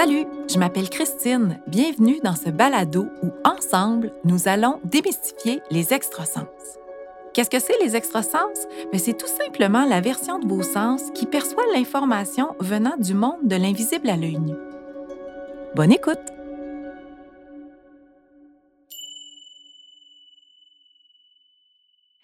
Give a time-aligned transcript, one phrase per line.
[0.00, 1.60] Salut, je m'appelle Christine.
[1.66, 6.48] Bienvenue dans ce balado où, ensemble, nous allons démystifier les extrasens.
[7.34, 8.66] Qu'est-ce que c'est les extrasens?
[8.90, 13.40] Ben, c'est tout simplement la version de vos sens qui perçoit l'information venant du monde
[13.42, 14.54] de l'invisible à l'œil nu.
[15.74, 16.16] Bonne écoute!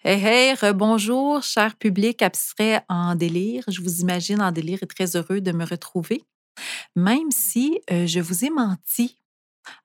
[0.03, 3.65] Hey, hey, rebonjour, cher public abstrait en délire.
[3.67, 6.23] Je vous imagine en délire et très heureux de me retrouver
[6.95, 9.19] même si je vous ai menti.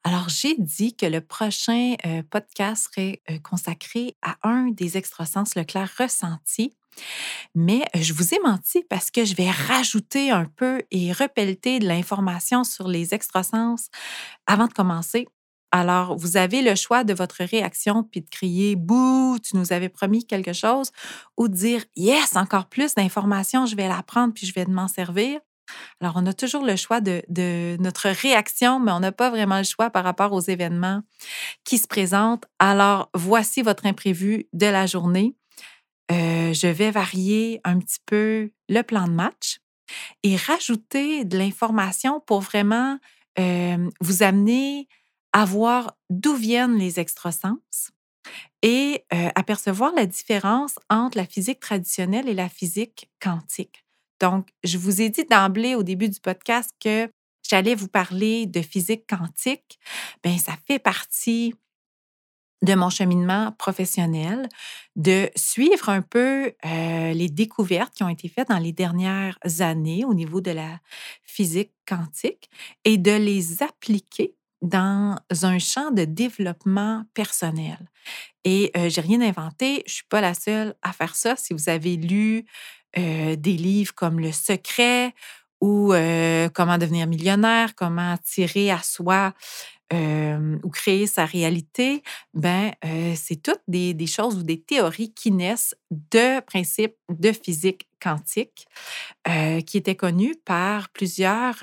[0.05, 1.97] Alors, j'ai dit que le prochain
[2.31, 6.75] podcast serait consacré à un des extrasens, le clair ressenti.
[7.55, 11.87] Mais je vous ai menti parce que je vais rajouter un peu et repelleter de
[11.87, 13.89] l'information sur les extrasens
[14.47, 15.27] avant de commencer.
[15.71, 19.89] Alors, vous avez le choix de votre réaction, puis de crier Bouh, tu nous avais
[19.89, 20.91] promis quelque chose,
[21.39, 25.41] ou de dire Yes, encore plus d'informations, je vais l'apprendre, puis je vais m'en servir.
[26.01, 29.65] Alors, on a toujours le choix de, notre réaction, mais on n'a pas vraiment le
[29.65, 31.03] choix par rapport aux événements
[31.65, 32.45] qui se présentent.
[32.59, 35.35] Alors, voici votre imprévu de la journée.
[36.11, 39.61] Euh, je vais varier un petit peu le plan de match
[40.23, 42.99] et rajouter de l'information pour vraiment
[43.39, 44.89] euh, vous amener
[45.33, 47.59] à voir d'où viennent les extrasens
[48.63, 53.82] et euh, apercevoir la différence entre la physique traditionnelle et la physique quantique.
[54.23, 57.11] Donc, je vous ai dit d'emblée au début du podcast que
[57.47, 59.81] j'allais vous parler de physique quantique.
[60.23, 61.55] Bien, ça fait partie
[62.63, 64.49] de mon cheminement professionnel,
[64.95, 70.05] de suivre un peu euh, les découvertes qui ont été faites dans les dernières années
[70.05, 70.79] au niveau de la
[71.25, 72.49] physique quantique
[72.85, 77.91] et de les appliquer dans un champ de développement personnel.
[78.45, 81.35] Et euh, j'ai rien inventé, je suis pas la seule à faire ça.
[81.35, 82.47] Si vous avez lu
[82.99, 85.15] euh, des livres comme Le Secret
[85.61, 89.33] ou euh, Comment devenir millionnaire, comment tirer à soi
[89.93, 92.03] euh, ou créer sa réalité,
[92.33, 92.73] ben,
[93.15, 98.67] c'est toutes des, des, choses ou des théories qui naissent de principes de physique quantique
[99.67, 101.63] qui étaient connus par plusieurs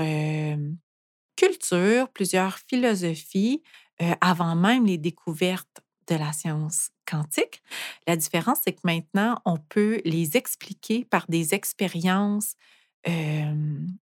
[1.35, 3.63] cultures, plusieurs philosophies
[4.22, 7.62] avant même les découvertes de la science quantique.
[8.08, 12.56] La différence, c'est que maintenant, on peut les expliquer par des expériences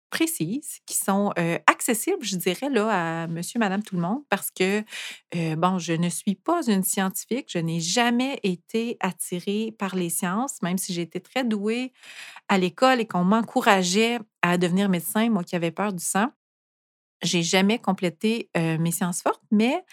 [0.10, 1.34] précises qui sont
[1.68, 4.84] accessibles, je dirais, là, à monsieur, madame, tout le monde, parce que,
[5.56, 10.62] bon, je ne suis pas une scientifique, je n'ai jamais été attirée par les sciences,
[10.62, 11.92] même si j'étais très douée
[12.48, 16.28] à l'école et qu'on m'encourageait à devenir médecin, moi qui avais peur du sang.
[17.22, 19.84] J'ai jamais complété mes sciences fortes, mais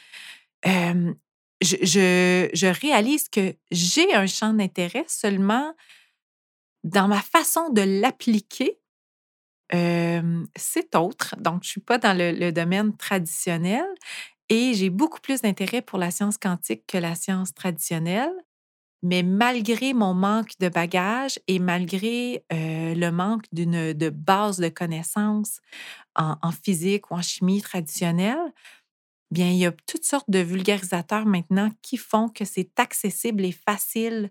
[1.63, 5.75] je, réalise que j'ai un champ d'intérêt seulement
[6.85, 8.79] dans ma façon de l'appliquer.
[9.71, 11.37] c'est autre.
[11.39, 13.87] Donc, je ne suis pas dans le, domaine traditionnel
[14.49, 18.33] et j'ai beaucoup plus d'intérêt pour la science quantique que la science traditionnelle.
[19.05, 25.61] Mais malgré mon manque de bagages et malgré le manque d'une de base de connaissances
[26.15, 28.53] en, physique ou en chimie traditionnelle,
[29.33, 33.53] bien, il y a toutes sortes de vulgarisateurs maintenant qui font que c'est accessible et
[33.53, 34.31] facile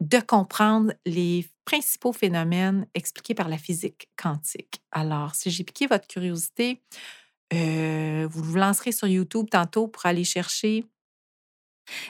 [0.00, 4.82] de comprendre les principaux phénomènes expliqués par la physique quantique.
[4.90, 6.82] Alors, si j'ai piqué votre curiosité,
[7.54, 10.84] euh, vous vous lancerez sur YouTube tantôt pour aller chercher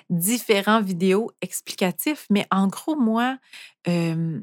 [0.08, 3.38] différents vidéos explicatifs, mais en gros, moi,
[3.88, 4.40] euh,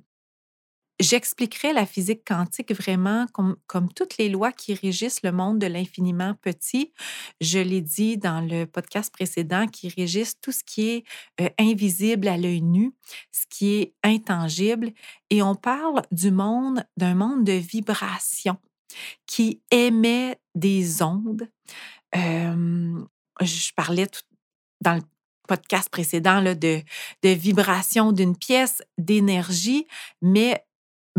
[0.99, 5.67] J'expliquerai la physique quantique vraiment comme, comme, toutes les lois qui régissent le monde de
[5.67, 6.91] l'infiniment petit.
[7.39, 11.03] Je l'ai dit dans le podcast précédent, qui régissent tout ce qui est
[11.39, 12.91] euh, invisible à l'œil nu,
[13.31, 14.91] ce qui est intangible.
[15.29, 18.57] Et on parle du monde, d'un monde de vibrations
[19.25, 21.47] qui émet des ondes.
[22.13, 24.07] je parlais
[24.81, 25.01] dans le
[25.47, 26.81] podcast précédent là, de,
[27.23, 29.87] de vibrations d'une pièce, d'énergie,
[30.21, 30.61] mais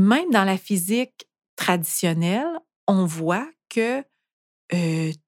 [0.00, 2.48] même dans la physique traditionnelle,
[2.86, 4.02] on voit que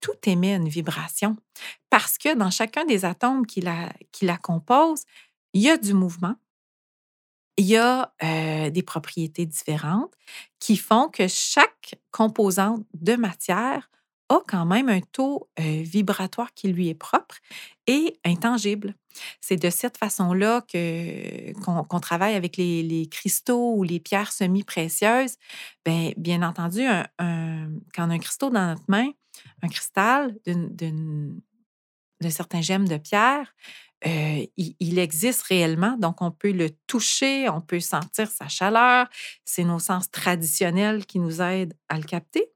[0.01, 1.37] tout émet une vibration
[1.91, 5.05] parce que dans chacun des atomes qui la, qui la composent,
[5.53, 6.37] il y a du mouvement,
[7.57, 8.13] il y a
[8.71, 10.15] des propriétés différentes
[10.59, 13.91] qui font que chaque composante de matière
[14.29, 17.37] a quand même un taux vibratoire qui lui est propre
[17.87, 18.95] et intangible.
[19.41, 20.65] C'est de cette façon-là
[21.65, 25.37] qu'on, travaille avec les, cristaux ou les pierres semi-précieuses.
[25.85, 26.87] Bien, bien entendu,
[27.19, 29.11] quand on a un cristaux dans notre main,
[29.63, 33.55] un cristal d'un certain gemme de pierre,
[34.05, 39.09] il, il, existe réellement, donc on peut le toucher, on peut sentir sa chaleur.
[39.45, 42.53] C'est nos sens traditionnels qui nous aident à le capter.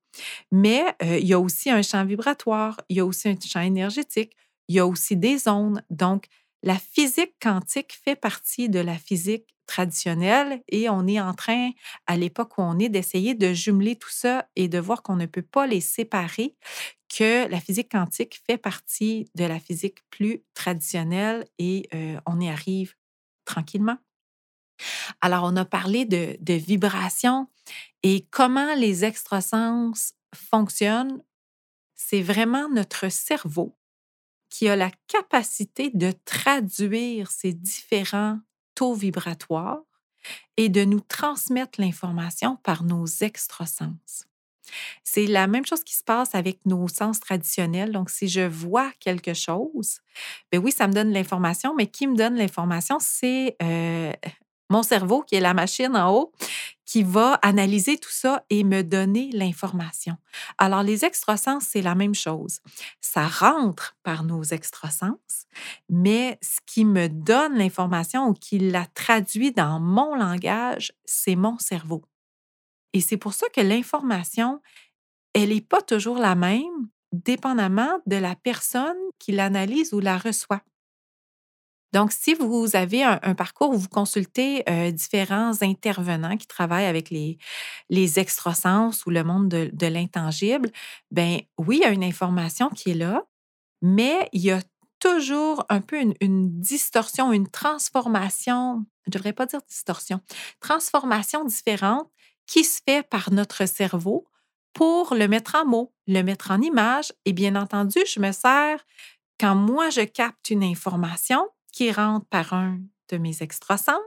[0.53, 3.61] Mais euh, il y a aussi un champ vibratoire, il y a aussi un champ
[3.61, 4.37] énergétique,
[4.69, 5.83] il y a aussi des ondes.
[5.91, 6.27] Donc,
[6.67, 11.71] la physique quantique fait partie de la physique traditionnelle et on est en train,
[12.09, 15.27] à l'époque où on est, d'essayer de jumeler tout ça et de voir qu'on ne
[15.27, 16.57] peut pas les séparer,
[17.09, 22.49] que la physique quantique fait partie de la physique plus traditionnelle et euh, on y
[22.49, 22.95] arrive
[23.45, 23.99] tranquillement.
[25.21, 27.47] Alors, on a parlé de, de vibrations
[28.03, 31.23] et comment les extrasens fonctionnent.
[31.95, 33.77] C'est vraiment notre cerveau
[34.49, 38.39] qui a la capacité de traduire ces différents
[38.75, 39.83] taux vibratoires
[40.57, 44.27] et de nous transmettre l'information par nos extrasens.
[45.05, 47.93] C'est la même chose qui se passe avec nos sens traditionnels.
[47.93, 50.01] Donc, si je vois quelque chose,
[50.51, 54.13] ben oui, ça me donne l'information, mais qui me donne l'information, c'est euh,
[54.71, 56.33] mon cerveau, qui est la machine en haut,
[56.85, 60.17] qui va analyser tout ça et me donner l'information.
[60.57, 62.61] Alors, les extrasens, c'est la même chose.
[63.01, 65.19] Ça rentre par nos extrasens,
[65.89, 71.59] mais ce qui me donne l'information ou qui la traduit dans mon langage, c'est mon
[71.59, 72.05] cerveau.
[72.93, 74.63] Et c'est pour ça que l'information,
[75.35, 80.63] elle n'est pas toujours la même, dépendamment de la personne qui l'analyse ou la reçoit.
[81.97, 87.09] Donc, si vous avez un, parcours où vous consultez euh, différents intervenants qui travaillent avec
[87.09, 87.39] les,
[87.89, 90.71] les extrasens ou le monde de, l'intangible,
[91.11, 93.25] ben oui, il y a une information qui est là,
[93.81, 94.61] mais il y a
[94.99, 100.21] toujours un peu une, une distorsion, une transformation, je ne devrais pas dire distorsion,
[100.61, 102.11] transformation différente
[102.47, 104.27] qui se fait par notre cerveau
[104.75, 107.15] pour le mettre en mots, le mettre en image.
[107.25, 108.85] Et bien entendu, je me sers,
[109.41, 112.81] quand moi je capte une information, qui rentre par un
[113.11, 114.01] de mes extrasens,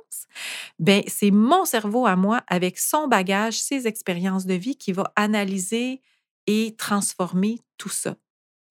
[0.79, 5.11] ben c'est mon cerveau à moi avec son bagage, ses expériences de vie qui va
[5.15, 6.01] analyser
[6.47, 8.15] et transformer tout ça.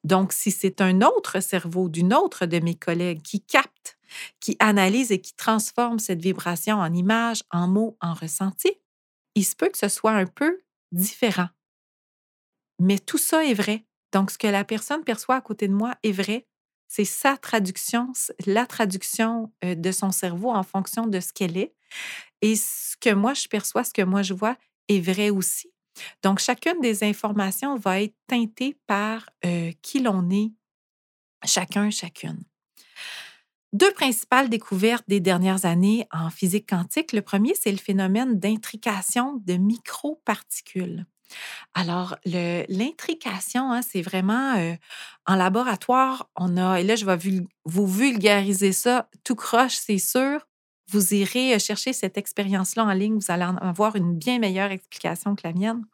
[0.04, 3.98] Donc, si c'est un autre cerveau d'une autre de mes collègues qui capte,
[4.40, 8.70] qui analyse et qui transforme cette vibration en image, en mots, en ressenti,
[9.34, 10.60] il se peut que ce soit un peu
[10.92, 11.48] différent.
[12.78, 13.84] Mais tout ça est vrai.
[14.12, 16.46] Donc, ce que la personne perçoit à côté de moi est vrai
[16.88, 18.12] c'est sa traduction,
[18.46, 21.74] la traduction de son cerveau en fonction de ce qu'elle est.
[22.42, 24.56] Et ce que moi, je perçois, ce que moi, je vois
[24.88, 25.70] est vrai aussi.
[26.22, 29.28] Donc, chacune des informations va être teintée par
[29.82, 30.50] qui l'on est,
[31.44, 32.42] chacun, chacune.
[33.74, 37.12] Deux principales découvertes des dernières années en physique quantique.
[37.12, 41.04] Le premier, c'est le phénomène d'intrication de microparticules.
[41.74, 44.54] Alors, l'intrication, hein, c'est vraiment
[45.26, 47.18] en laboratoire, on a, et là, je vais
[47.64, 50.40] vous vulgariser ça tout croche, c'est sûr.
[50.90, 55.34] Vous irez chercher cette expérience-là en ligne, vous allez en avoir une bien meilleure explication
[55.34, 55.84] que la mienne.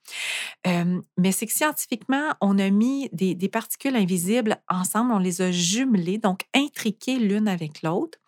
[1.18, 5.50] mais c'est que scientifiquement, on a mis des, des, particules invisibles ensemble, on les a
[5.50, 8.18] jumelées, donc intriquées l'une avec l'autre,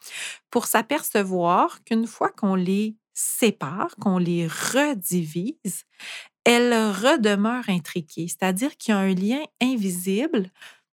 [0.51, 5.85] pour s'apercevoir qu'une fois qu'on les sépare, qu'on les redivise,
[6.47, 10.53] elle redemeure intriquée, c'est-à-dire qu'il y a un lien invisible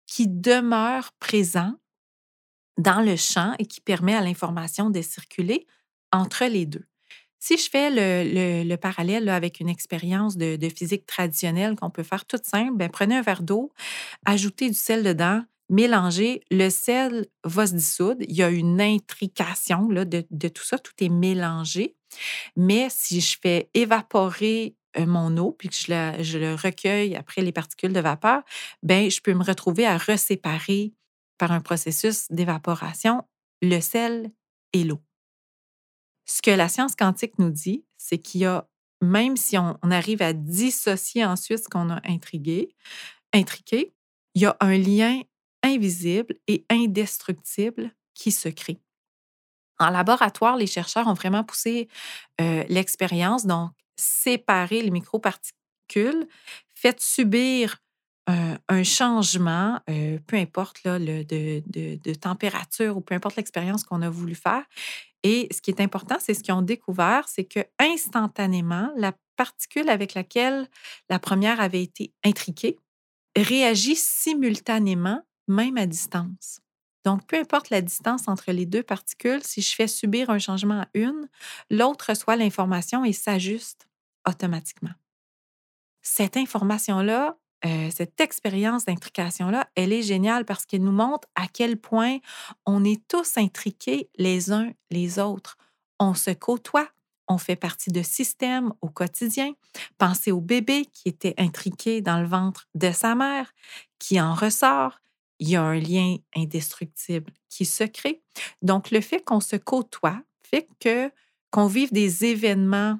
[0.07, 1.73] qui demeure présent
[2.77, 5.67] dans le champ et qui permet à l'information de circuler
[6.13, 6.85] entre les deux.
[7.39, 12.45] Si je fais le, parallèle avec une expérience de, physique traditionnelle qu'on peut faire toute
[12.45, 13.73] simple, ben, prenez un verre d'eau,
[14.27, 18.21] ajoutez du sel dedans, mélangez, le sel va se dissoudre.
[18.29, 21.97] Il y a une intrication là, de, de, tout ça, tout est mélangé.
[22.57, 27.93] Mais si je fais évaporer mon eau, puis que je, le recueille après les particules
[27.93, 28.43] de vapeur,
[28.83, 30.93] ben je peux me retrouver à reséparer
[31.37, 33.25] par un processus d'évaporation
[33.63, 34.31] le sel
[34.73, 35.01] et l'eau.
[36.27, 38.69] Ce que la science quantique nous dit, c'est qu'il y a,
[39.01, 42.75] même si on, arrive à dissocier ensuite ce qu'on a intrigué,
[43.33, 43.95] intriqué,
[44.35, 45.21] il y a un lien
[45.63, 48.81] invisible et indestructible qui se crée.
[49.79, 51.89] En laboratoire, les chercheurs ont vraiment poussé
[52.41, 53.47] euh, l'expérience.
[53.47, 56.27] Donc, séparer les microparticules,
[56.75, 57.79] faites subir
[58.69, 59.81] un, changement,
[60.27, 64.65] peu importe là, le, de, température ou peu importe l'expérience qu'on a voulu faire.
[65.23, 69.89] Et ce qui est important, c'est ce qu'ils ont découvert, c'est que instantanément, la particule
[69.89, 70.69] avec laquelle
[71.09, 72.77] la première avait été intriquée
[73.37, 76.61] réagit simultanément, même à distance.
[77.05, 80.83] Donc, peu importe la distance entre les deux particules, si je fais subir un changement
[80.83, 81.29] à une,
[81.71, 83.89] l'autre reçoit l'information et s'ajuste
[84.27, 84.95] automatiquement.
[86.03, 91.77] Cette information-là, euh, cette expérience d'intrication-là, elle est géniale parce qu'elle nous montre à quel
[91.77, 92.19] point
[92.67, 95.57] on est tous intriqués les uns les autres.
[95.99, 96.89] On se côtoie,
[97.27, 99.53] on fait partie de systèmes au quotidien.
[99.99, 103.53] Pensez au bébé qui était intriqué dans le ventre de sa mère,
[103.99, 105.01] qui en ressort.
[105.39, 108.23] Il y a un lien indestructible qui se crée.
[108.63, 111.11] Donc, le fait qu'on se côtoie fait que
[111.51, 112.99] qu'on vive des événements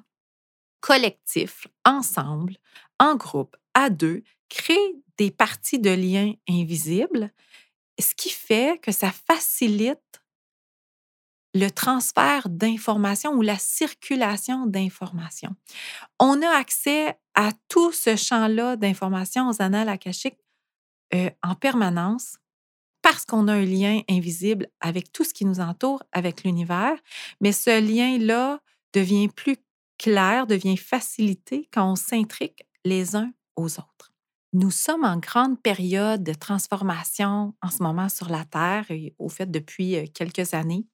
[0.79, 2.55] collectifs, ensemble,
[2.99, 7.31] en groupe, à deux, crée des parties de liens invisibles,
[7.99, 10.21] ce qui fait que ça facilite
[11.53, 15.55] le transfert d'informations ou la circulation d'informations.
[16.19, 20.37] On a accès à tout ce champ-là d'informations aux annales akashiques
[21.13, 22.37] euh, en permanence
[23.01, 26.97] parce qu'on a un lien invisible avec tout ce qui nous entoure, avec l'univers,
[27.39, 28.59] mais ce lien-là
[28.93, 29.57] devient plus
[29.97, 34.13] clair, devient facilité quand on s'intrique les uns aux autres.
[34.51, 39.29] Nous sommes en grande période de transformation en ce moment sur la Terre, et au
[39.29, 40.85] fait depuis euh, quelques années.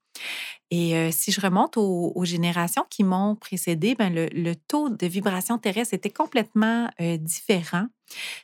[0.71, 5.93] Et si je remonte aux, générations qui m'ont précédé, ben le, taux de vibration terrestre
[5.93, 7.87] était complètement différent,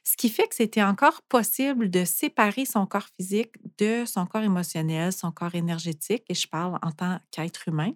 [0.03, 4.43] ce qui fait que c'était encore possible de séparer son corps physique de son corps
[4.43, 7.93] émotionnel, son corps énergétique, et je parle en tant qu'être humain,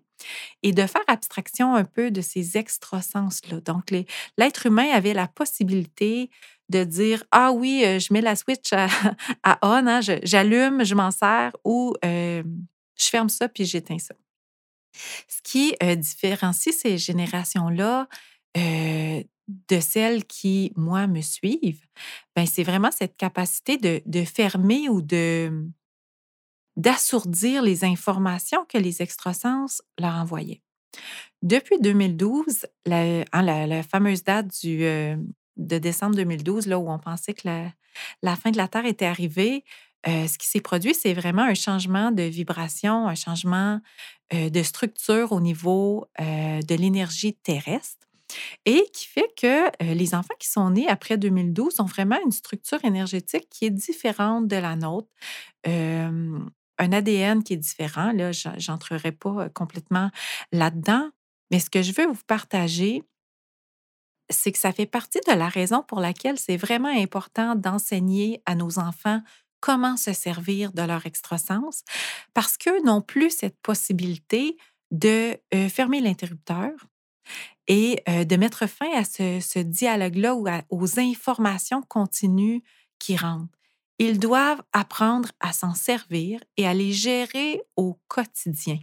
[0.64, 3.62] et de faire abstraction un peu de ces extrasens-là.
[3.62, 3.92] Donc,
[4.38, 6.30] l'être humain avait la possibilité
[6.70, 8.88] de dire Ah oui, je mets la switch à,
[9.62, 12.44] on, hein, j'allume, je, m'en sers, ou je
[12.98, 14.16] ferme ça puis j'éteins ça.
[15.28, 18.08] Ce qui différencie ces générations-là
[19.48, 21.86] de celles qui, moi, me suivent,
[22.36, 25.68] ben, c'est vraiment cette capacité de, fermer ou de
[26.78, 30.62] d'assourdir les informations que les extrasens leur envoyaient.
[31.42, 37.34] Depuis 2012, la, hein, la, fameuse date du, de décembre 2012, là où on pensait
[37.34, 37.72] que la,
[38.22, 39.64] la fin de la Terre était arrivée,
[40.08, 43.80] euh, ce qui s'est produit, c'est vraiment un changement de vibration, un changement
[44.34, 48.05] euh, de structure au niveau euh, de l'énergie terrestre
[48.66, 52.84] et qui fait que les enfants qui sont nés après 2012 ont vraiment une structure
[52.84, 55.10] énergétique qui est différente de la nôtre.
[55.66, 60.10] un ADN qui est différent, là, j'entrerai pas complètement
[60.52, 61.10] là-dedans,
[61.52, 63.04] mais ce que je veux vous partager,
[64.30, 68.56] c'est que ça fait partie de la raison pour laquelle c'est vraiment important d'enseigner à
[68.56, 69.22] nos enfants
[69.60, 71.84] comment se servir de leur extrasens
[72.34, 74.58] parce qu'eux n'ont plus cette possibilité
[74.92, 75.38] de
[75.70, 76.72] fermer l'interrupteur
[77.68, 82.62] et de mettre fin à ce, dialogue-là ou aux informations continues
[83.00, 83.58] qui rentrent.
[83.98, 88.78] Ils doivent apprendre à s'en servir et à les gérer au quotidien.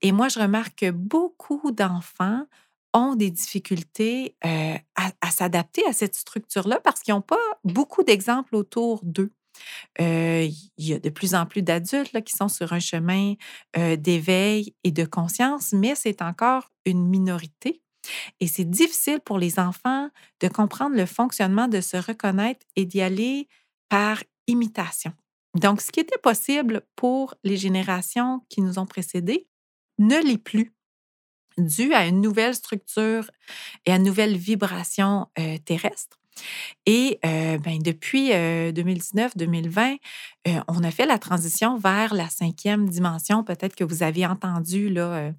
[0.00, 2.46] Et moi, je remarque que beaucoup d'enfants
[2.94, 9.00] ont des difficultés à s'adapter à cette structure-là parce qu'ils n'ont pas beaucoup d'exemples autour
[9.04, 9.32] d'eux
[9.98, 13.34] il y a de plus en plus d'adultes qui sont sur un chemin
[13.76, 17.82] d'éveil et de conscience, mais c'est encore une minorité.
[18.40, 23.00] Et c'est difficile pour les enfants de comprendre le fonctionnement, de se reconnaître et d'y
[23.00, 23.48] aller
[23.88, 25.12] par imitation.
[25.54, 29.46] Donc, ce qui était possible pour les générations qui nous ont précédés
[29.98, 30.74] ne l'est plus,
[31.56, 33.30] dû à une nouvelle structure
[33.86, 35.28] et à une nouvelle vibration
[35.64, 36.18] terrestre.
[36.86, 39.98] Et ben, depuis 2019-2020,
[40.68, 43.44] on a fait la transition vers la cinquième dimension.
[43.44, 45.32] Peut-être que vous avez entendu là,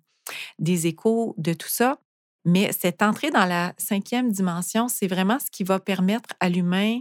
[0.59, 1.99] des échos de tout ça.
[2.45, 6.99] Mais cette entrée dans la cinquième dimension, c'est vraiment ce qui va permettre à l'humain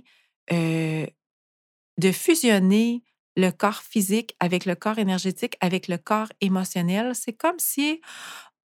[0.51, 3.03] de fusionner
[3.37, 7.15] le corps physique avec le corps énergétique, avec le corps émotionnel.
[7.15, 8.01] C'est comme si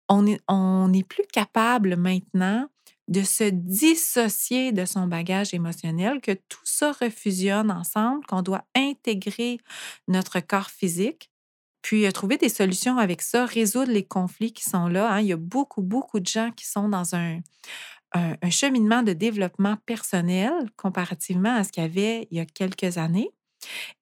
[0.08, 2.68] on n'est on plus capable maintenant
[3.08, 9.58] de se dissocier de son bagage émotionnel, que tout ça refusionne ensemble, qu'on doit intégrer
[10.06, 11.30] notre corps physique,
[11.82, 15.10] puis euh, trouver des solutions avec ça, résoudre les conflits qui sont là.
[15.10, 15.20] Hein.
[15.20, 17.40] Il y a beaucoup, beaucoup de gens qui sont dans un,
[18.12, 22.98] un, cheminement de développement personnel comparativement à ce qu'il y avait il y a quelques
[22.98, 23.30] années.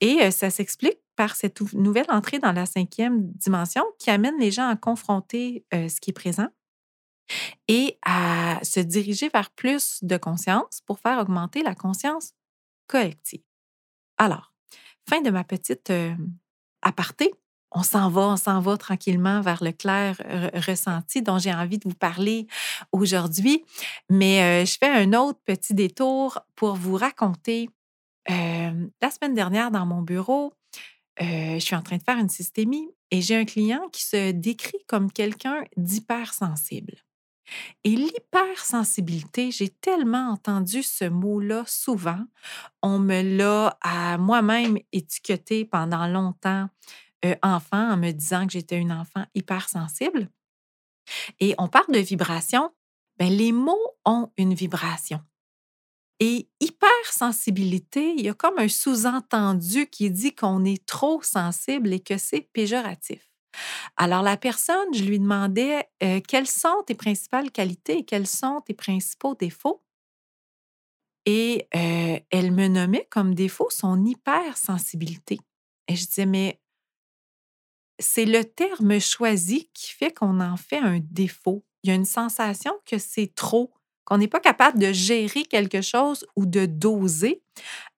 [0.00, 4.50] Et euh, ça s'explique par cette nouvelle entrée dans la cinquième dimension qui amène les
[4.50, 6.48] gens à confronter euh, ce qui est présent,
[7.68, 12.33] et à se diriger vers plus de conscience pour faire augmenter la conscience
[12.87, 13.42] collective.
[14.18, 14.52] Alors,
[15.09, 15.92] fin de ma petite
[16.83, 17.33] aparté.
[17.73, 20.16] On s'en va, on s'en va tranquillement vers le clair
[20.66, 22.47] ressenti dont j'ai envie de vous parler
[22.92, 23.64] aujourd'hui.
[24.09, 27.68] Mais je fais un autre petit détour pour vous raconter.
[28.28, 30.54] la semaine dernière, dans mon bureau,
[31.21, 34.85] je suis en train de faire une systémie et j'ai un client qui se décrit
[34.87, 36.95] comme quelqu'un d'hypersensible.
[37.84, 42.24] Et l'hypersensibilité, j'ai tellement entendu ce mot-là souvent.
[42.82, 46.68] On me l'a à moi-même étiqueté pendant longtemps,
[47.42, 50.28] enfant, en me disant que j'étais une enfant hypersensible.
[51.40, 52.72] Et on parle de vibration,
[53.18, 55.20] ben les mots ont une vibration.
[56.18, 62.00] Et hypersensibilité, il y a comme un sous-entendu qui dit qu'on est trop sensible et
[62.00, 63.36] que c'est péjoratif.
[63.96, 68.60] Alors, la personne, je lui demandais euh, quelles sont tes principales qualités et quels sont
[68.66, 69.82] tes principaux défauts?
[71.26, 75.38] Et euh, elle me nommait comme défaut son hypersensibilité.
[75.88, 76.60] Et je disais, mais
[77.98, 81.64] c'est le terme choisi qui fait qu'on en fait un défaut.
[81.82, 83.72] Il y a une sensation que c'est trop,
[84.04, 87.42] qu'on n'est pas capable de gérer quelque chose ou de doser,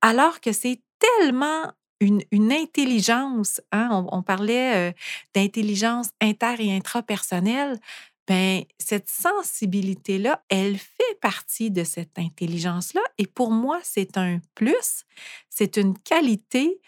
[0.01, 4.93] alors que c'est tellement une, intelligence, hein, on, parlait euh,
[5.35, 7.79] d'intelligence inter et intrapersonnelle,
[8.27, 13.01] ben, cette sensibilité-là, elle fait partie de cette intelligence-là.
[13.17, 15.05] Et pour moi, c'est un plus,
[15.49, 16.81] c'est une qualité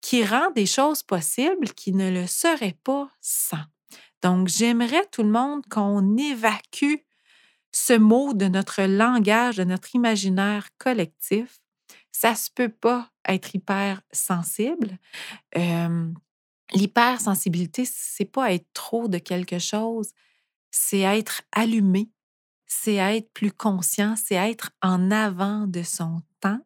[0.00, 3.62] qui rend des choses possibles qui ne le seraient pas sans.
[4.22, 6.96] Donc, j'aimerais tout le monde qu'on évacue
[7.72, 11.59] ce mot de notre langage, de notre imaginaire collectif.
[12.12, 14.98] Ça se peut pas être hypersensible.
[15.56, 16.12] Euh,
[16.72, 20.12] L'hypersensibilité, c'est pas être trop de quelque chose,
[20.70, 22.10] c'est être allumé,
[22.66, 26.60] c'est être plus conscient, c'est être en avant de son temps.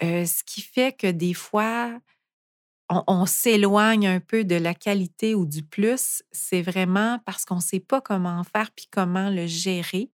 [0.00, 1.98] Ce qui fait que des fois,
[2.88, 7.60] on, s'éloigne un peu de la qualité ou du plus, c'est vraiment parce qu'on ne
[7.60, 10.10] sait pas comment faire puis comment le gérer.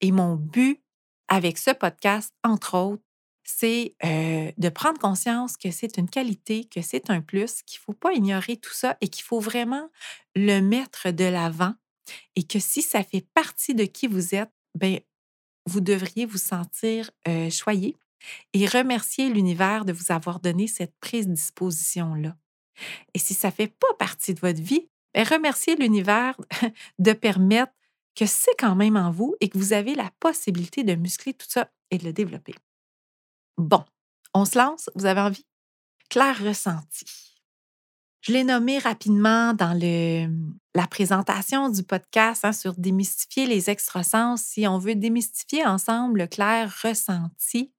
[0.00, 0.82] Et mon but
[1.28, 3.02] avec ce podcast, entre autres,
[3.46, 7.92] c'est de prendre conscience que c'est une qualité, que c'est un plus, qu'il ne faut
[7.92, 9.88] pas ignorer tout ça et qu'il faut vraiment
[10.34, 11.74] le mettre de l'avant
[12.34, 15.00] et que si ça fait partie de qui vous êtes, ben,
[15.66, 17.10] vous devriez vous sentir
[17.50, 17.96] choyé
[18.52, 22.36] et remercier l'univers de vous avoir donné cette prise disposition-là.
[23.14, 26.36] Et si ça ne fait pas partie de votre vie, bien, remerciez l'univers
[26.98, 27.72] de permettre
[28.14, 31.46] que c'est quand même en vous et que vous avez la possibilité de muscler tout
[31.48, 32.54] ça et de le développer.
[33.58, 33.84] Bon,
[34.34, 35.46] on se lance, vous avez envie?
[36.10, 37.06] Claire ressenti.
[38.20, 40.28] Je l'ai nommé rapidement dans le,
[40.74, 44.36] la présentation du podcast hein, sur démystifier les extrasens.
[44.36, 47.72] Si on veut démystifier ensemble le clair ressenti,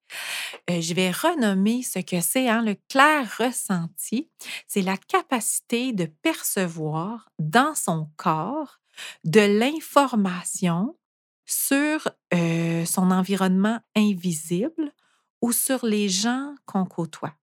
[0.69, 2.49] euh, je vais renommer ce que c'est.
[2.49, 4.29] Hein, le clair ressenti,
[4.67, 8.79] c'est la capacité de percevoir dans son corps
[9.25, 10.97] de l'information
[11.45, 14.93] sur euh, son environnement invisible
[15.41, 17.35] ou sur les gens qu'on côtoie.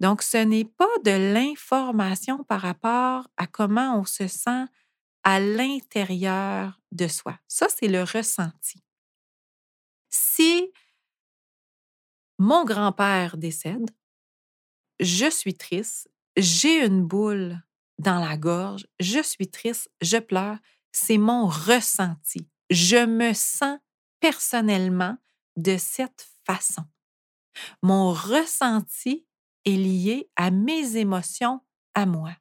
[0.00, 4.64] Donc, ce n'est pas de l'information par rapport à comment on se sent
[5.22, 7.38] à l'intérieur de soi.
[7.48, 8.82] Ça, c'est le ressenti.
[10.10, 10.70] Si
[12.38, 13.90] mon grand-père décède,
[15.00, 17.62] je suis triste, j'ai une boule
[17.98, 20.58] dans la gorge, je suis triste, je pleure,
[20.92, 22.48] c'est mon ressenti.
[22.70, 23.78] Je me sens
[24.20, 25.16] personnellement
[25.56, 26.84] de cette façon.
[27.82, 29.26] Mon ressenti
[29.64, 31.60] est lié à mes émotions
[31.94, 32.32] à moi.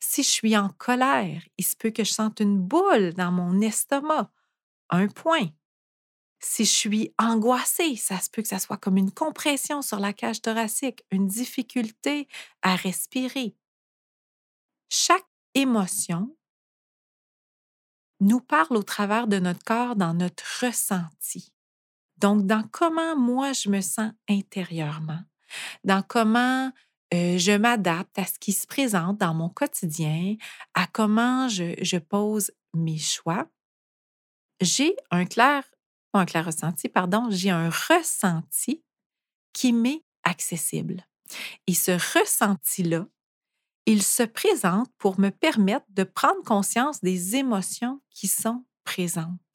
[0.00, 3.60] Si je suis en colère, il se peut que je sente une boule dans mon
[3.60, 4.30] estomac,
[4.90, 5.48] un point.
[6.38, 10.12] Si je suis angoissée, ça se peut que ça soit comme une compression sur la
[10.12, 12.28] cage thoracique, une difficulté
[12.62, 13.56] à respirer.
[14.88, 16.36] Chaque émotion
[18.20, 21.52] nous parle au travers de notre corps dans notre ressenti.
[22.18, 25.20] Donc, dans comment moi je me sens intérieurement,
[25.84, 26.72] dans comment
[27.14, 30.36] euh, je m'adapte à ce qui se présente dans mon quotidien,
[30.74, 33.48] à comment je, pose mes choix,
[34.60, 35.64] j'ai un clair
[36.18, 38.82] un clair ressenti, pardon, j'ai un ressenti
[39.52, 41.06] qui m'est accessible.
[41.66, 43.06] Et ce ressenti-là,
[43.86, 49.45] il se présente pour me permettre de prendre conscience des émotions qui sont présentes.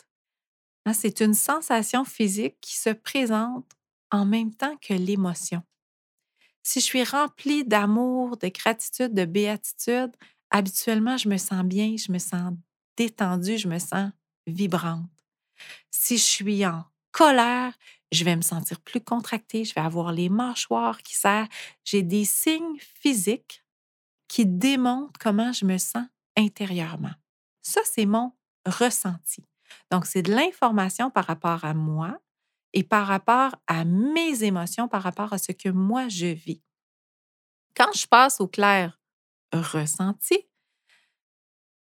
[0.86, 3.70] Hein, c'est une sensation physique qui se présente
[4.10, 5.62] en même temps que l'émotion.
[6.64, 10.12] Si je suis remplie d'amour, de gratitude, de béatitude,
[10.50, 12.54] habituellement, je me sens bien, je me sens
[12.98, 14.12] détendue, je me sens
[14.48, 15.10] vibrante.
[15.92, 17.74] Si je suis en colère,
[18.12, 21.48] je vais me sentir plus contractée, je vais avoir les mâchoires qui serrent.
[21.84, 23.64] J'ai des signes physiques
[24.28, 26.06] qui démontrent comment je me sens
[26.38, 27.14] intérieurement.
[27.62, 28.34] Ça, c'est mon
[28.66, 29.44] ressenti.
[29.92, 32.18] Donc, c'est de l'information par rapport à moi
[32.74, 36.62] et par rapport à mes émotions, par rapport à ce que moi je vis.
[37.76, 39.00] Quand je passe au clair
[39.54, 40.38] ressenti,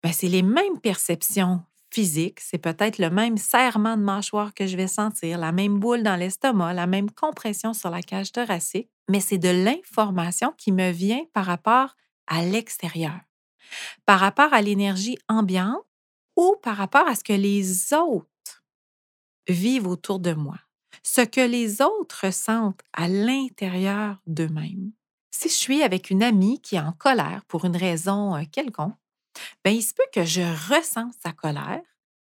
[0.02, 4.76] ben, c'est les mêmes perceptions physique, c'est peut-être le même serrement de mâchoire que je
[4.76, 9.20] vais sentir, la même boule dans l'estomac, la même compression sur la cage thoracique, mais
[9.20, 11.94] c'est de l'information qui me vient par rapport
[12.26, 13.20] à l'extérieur,
[14.06, 15.84] par rapport à l'énergie ambiante
[16.42, 18.64] ou par rapport à ce que les autres
[19.48, 20.58] vivent autour de moi,
[21.04, 24.92] ce que les autres ressentent à l'intérieur d'eux-mêmes.
[25.30, 28.96] Si je suis avec une amie qui est en colère pour une raison quelconque,
[29.64, 31.82] ben, il se peut que je ressens sa colère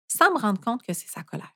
[0.07, 1.55] sans me rendre compte que c'est sa colère.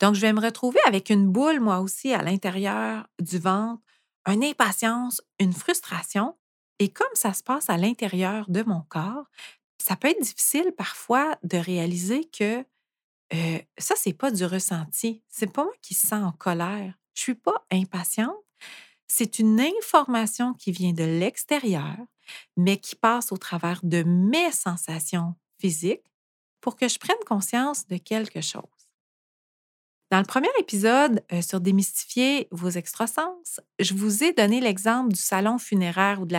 [0.00, 3.80] Donc, je vais me retrouver avec une boule, moi aussi, à l'intérieur du ventre,
[4.26, 6.36] une impatience, une frustration.
[6.80, 9.26] Et comme ça se passe à l'intérieur de mon corps,
[9.82, 12.64] ça peut être difficile parfois de réaliser que
[13.34, 15.22] euh, ça, c'est pas du ressenti.
[15.28, 16.94] C'est pas moi qui sens en colère.
[17.14, 18.36] Je suis pas impatiente.
[19.08, 21.96] C'est une information qui vient de l'extérieur,
[22.56, 26.04] mais qui passe au travers de mes sensations physiques
[26.60, 28.62] pour que je prenne conscience de quelque chose.
[30.12, 35.56] Dans le premier épisode sur démystifier vos extrasens, je vous ai donné l'exemple du salon
[35.56, 36.36] funéraire ou de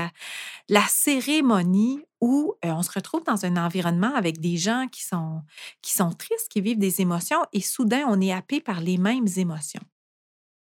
[0.69, 5.41] la, cérémonie où euh, on se retrouve dans un environnement avec des gens qui sont,
[5.81, 9.27] qui sont tristes, qui vivent des émotions et soudain on est happé par les mêmes
[9.35, 9.83] émotions.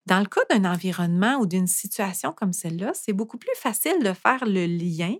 [0.05, 4.11] Dans le cas d'un environnement ou d'une situation comme celle-là, c'est beaucoup plus facile de
[4.11, 5.15] faire le lien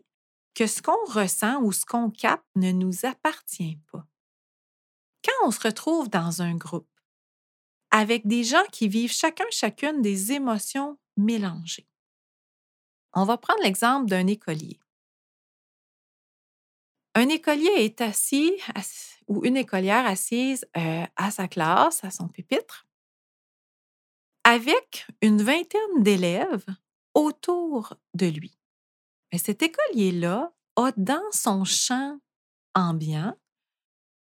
[0.54, 4.06] que ce qu'on ressent ou ce qu'on capte ne nous appartient pas.
[5.24, 6.90] Quand on se retrouve dans un groupe,
[7.90, 11.88] avec des gens qui vivent chacun chacune des émotions mélangées.
[13.14, 14.83] On va prendre l'exemple d'un écolier.
[17.16, 18.54] Un écolier est assis
[19.28, 22.88] ou une écolière assise euh, à sa classe, à son pupitre,
[24.44, 26.66] avec une vingtaine d'élèves
[27.14, 28.58] autour de lui.
[29.32, 32.20] Mais cet écolier-là a dans son champ
[32.76, 33.38] ambiant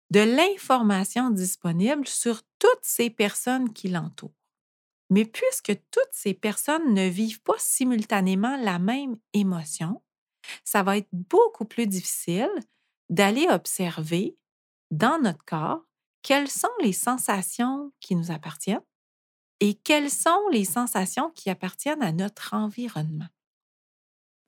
[0.09, 4.35] de l'information disponible sur toutes ces personnes qui l'entourent.
[5.09, 10.01] Mais puisque toutes ces personnes ne vivent pas simultanément la même émotion,
[10.63, 12.51] ça va être beaucoup plus difficile
[13.09, 14.37] d'aller observer
[14.89, 15.81] dans notre corps
[16.21, 18.83] quelles sont les sensations qui nous appartiennent
[19.59, 23.27] et quelles sont les sensations qui appartiennent à notre environnement.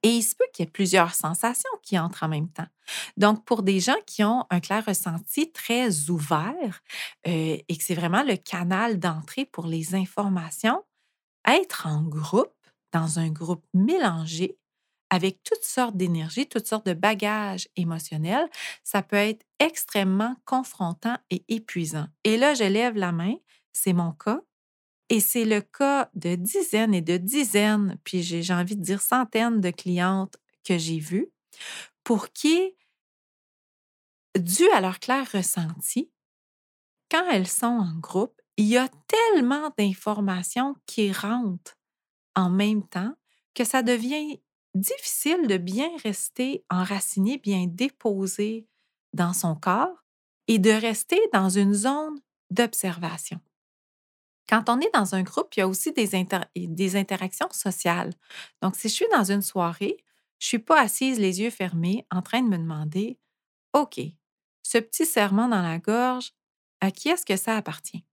[0.03, 2.67] Et il se peut qu'il y ait plusieurs sensations qui entrent en même temps.
[3.15, 6.81] Donc, pour des gens qui ont un clair ressenti très ouvert
[7.25, 10.83] euh, et que c'est vraiment le canal d'entrée pour les informations,
[11.47, 12.53] être en groupe,
[12.91, 14.57] dans un groupe mélangé,
[15.13, 18.49] avec toutes sortes d'énergies, toutes sortes de bagages émotionnels,
[18.83, 22.07] ça peut être extrêmement confrontant et épuisant.
[22.23, 23.35] Et là, je lève la main,
[23.73, 24.41] c'est mon cas.
[25.09, 29.61] Et c'est le cas de dizaines et de dizaines, puis j'ai envie de dire centaines
[29.61, 31.29] de clientes que j'ai vues,
[32.03, 32.73] pour qui,
[34.35, 36.09] dû à leur clair ressenti,
[37.11, 41.77] quand elles sont en groupe, il y a tellement d'informations qui rentrent
[42.35, 43.13] en même temps
[43.53, 44.41] que ça devient
[44.73, 48.67] difficile de bien rester enraciné, bien déposé
[49.13, 50.03] dans son corps
[50.47, 53.39] et de rester dans une zone d'observation.
[54.49, 58.13] Quand on est dans un groupe, il y a aussi des, interactions sociales.
[58.61, 59.97] Donc, si je suis dans une soirée,
[60.39, 63.17] je ne suis pas assise les yeux fermés en train de me demander,
[63.71, 63.99] OK,
[64.63, 66.33] ce petit serment dans la gorge,
[66.81, 68.03] à qui est-ce que ça appartient?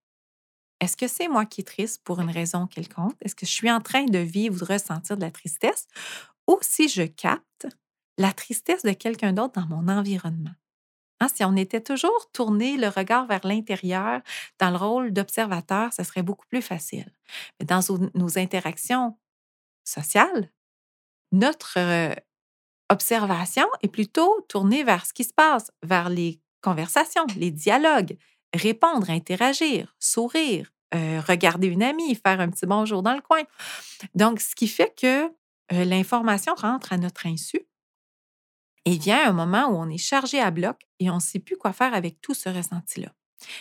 [0.80, 3.16] Est-ce que c'est moi qui triste pour une raison quelconque?
[3.20, 5.88] Est-ce que je suis en train de vivre ou de ressentir de la tristesse?
[6.50, 7.68] Ou si je capte
[8.18, 10.50] la tristesse de quelqu'un d'autre dans mon environnement?
[11.20, 14.20] Hein, si on était toujours tourné le regard vers l'intérieur
[14.58, 17.08] dans le rôle d'observateur, ce serait beaucoup plus facile.
[17.60, 17.80] Mais dans
[18.14, 19.16] nos interactions
[19.84, 20.50] sociales,
[21.30, 22.14] notre euh,
[22.88, 28.18] observation est plutôt tournée vers ce qui se passe, vers les conversations, les dialogues,
[28.52, 33.42] répondre, interagir, sourire, euh, regarder une amie, faire un petit bonjour dans le coin.
[34.16, 35.32] Donc, ce qui fait que
[35.72, 37.60] euh, l'information rentre à notre insu
[38.84, 41.56] et vient un moment où on est chargé à bloc et on ne sait plus
[41.56, 43.12] quoi faire avec tout ce ressenti-là.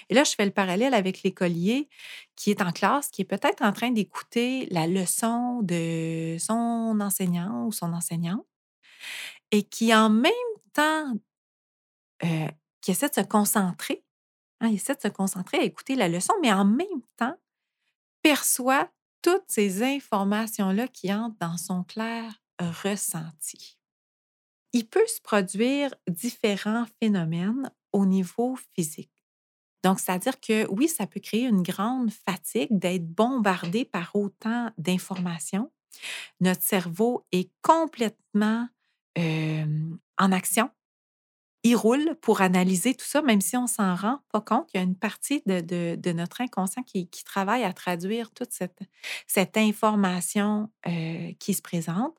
[0.09, 1.87] Et là, je fais le parallèle avec l'écolier
[2.35, 7.65] qui est en classe, qui est peut-être en train d'écouter la leçon de son enseignant
[7.65, 8.45] ou son enseignante
[9.51, 10.31] et qui en même
[10.73, 11.13] temps,
[12.23, 12.47] euh,
[12.81, 14.03] qui essaie de se concentrer,
[14.61, 17.35] hein, il essaie de se concentrer à écouter la leçon, mais en même temps
[18.21, 23.79] perçoit toutes ces informations-là qui entrent dans son clair ressenti
[24.73, 29.11] il peut se produire différents phénomènes au niveau physique.
[29.83, 35.71] Donc, c'est-à-dire que oui, ça peut créer une grande fatigue d'être bombardé par autant d'informations.
[36.41, 38.67] Notre cerveau est complètement
[39.17, 40.69] en action.
[41.63, 44.69] Il roule pour analyser tout ça, même si on s'en rend pas compte.
[44.73, 50.69] Il y a une partie de, notre inconscient qui, travaille à traduire toute cette, information
[50.87, 52.17] euh, qui se présente.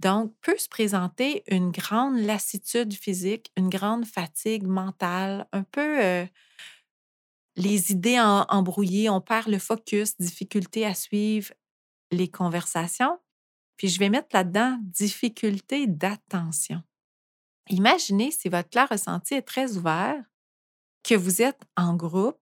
[0.00, 6.26] Donc, peut se présenter une grande lassitude physique, une grande fatigue mentale, un peu euh,
[7.56, 11.52] les idées embrouillées, on perd le focus, difficulté à suivre
[12.10, 13.18] les conversations.
[13.76, 16.82] Puis je vais mettre là-dedans difficulté d'attention.
[17.70, 20.22] Imaginez si votre clair ressenti est très ouvert,
[21.02, 22.38] que vous êtes en groupe,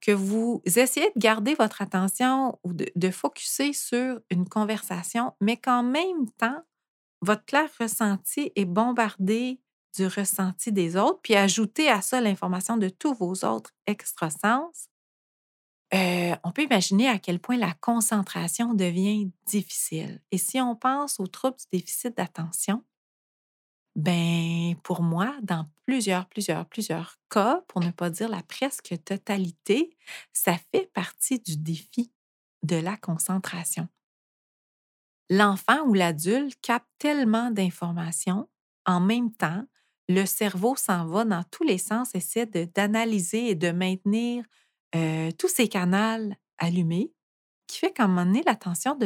[0.00, 5.56] que vous essayez de garder votre attention ou de, de focuser sur une conversation, mais
[5.56, 6.62] qu'en même temps,
[7.20, 9.60] votre clair ressenti est bombardé
[9.96, 14.88] du ressenti des autres, puis ajoutez à ça l'information de tous vos autres extrasens,
[15.94, 20.22] euh, on peut imaginer à quel point la concentration devient difficile.
[20.30, 22.82] Et si on pense aux troubles du déficit d'attention,
[23.96, 29.96] ben, pour moi, dans plusieurs, plusieurs, plusieurs cas, pour ne pas dire la presque totalité,
[30.32, 32.10] ça fait partie du défi
[32.62, 33.88] de la concentration.
[35.28, 38.48] L'enfant ou l'adulte capte tellement d'informations
[38.86, 39.64] en même temps,
[40.08, 44.44] le cerveau s'en va dans tous les sens, essaie d'analyser et de maintenir
[44.94, 47.12] euh, tous ces canaux allumés,
[47.66, 48.96] qui fait qu'à un moment donné, l'attention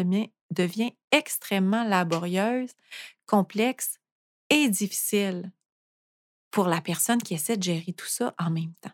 [0.50, 2.70] devient extrêmement laborieuse,
[3.26, 3.98] complexe
[4.50, 5.52] et difficile
[6.50, 8.90] pour la personne qui essaie de gérer tout ça en même temps.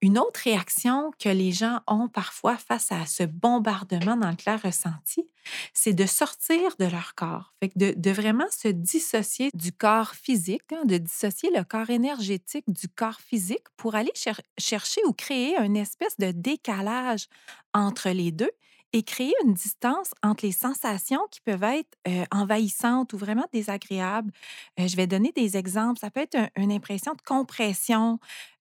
[0.00, 4.60] Une autre réaction que les gens ont parfois face à ce bombardement dans le clair
[4.60, 5.28] ressenti,
[5.74, 10.82] c'est de sortir de leur corps, fait de, vraiment se dissocier du corps physique, hein,
[10.86, 15.76] de dissocier le corps énergétique du corps physique pour aller cher- chercher ou créer une
[15.76, 17.28] espèce de décalage
[17.72, 18.50] entre les deux
[18.92, 24.32] et créer une distance entre les sensations qui peuvent être euh, envahissantes ou vraiment désagréables.
[24.80, 25.98] Euh, je vais donner des exemples.
[25.98, 28.18] Ça peut être un- une impression de compression,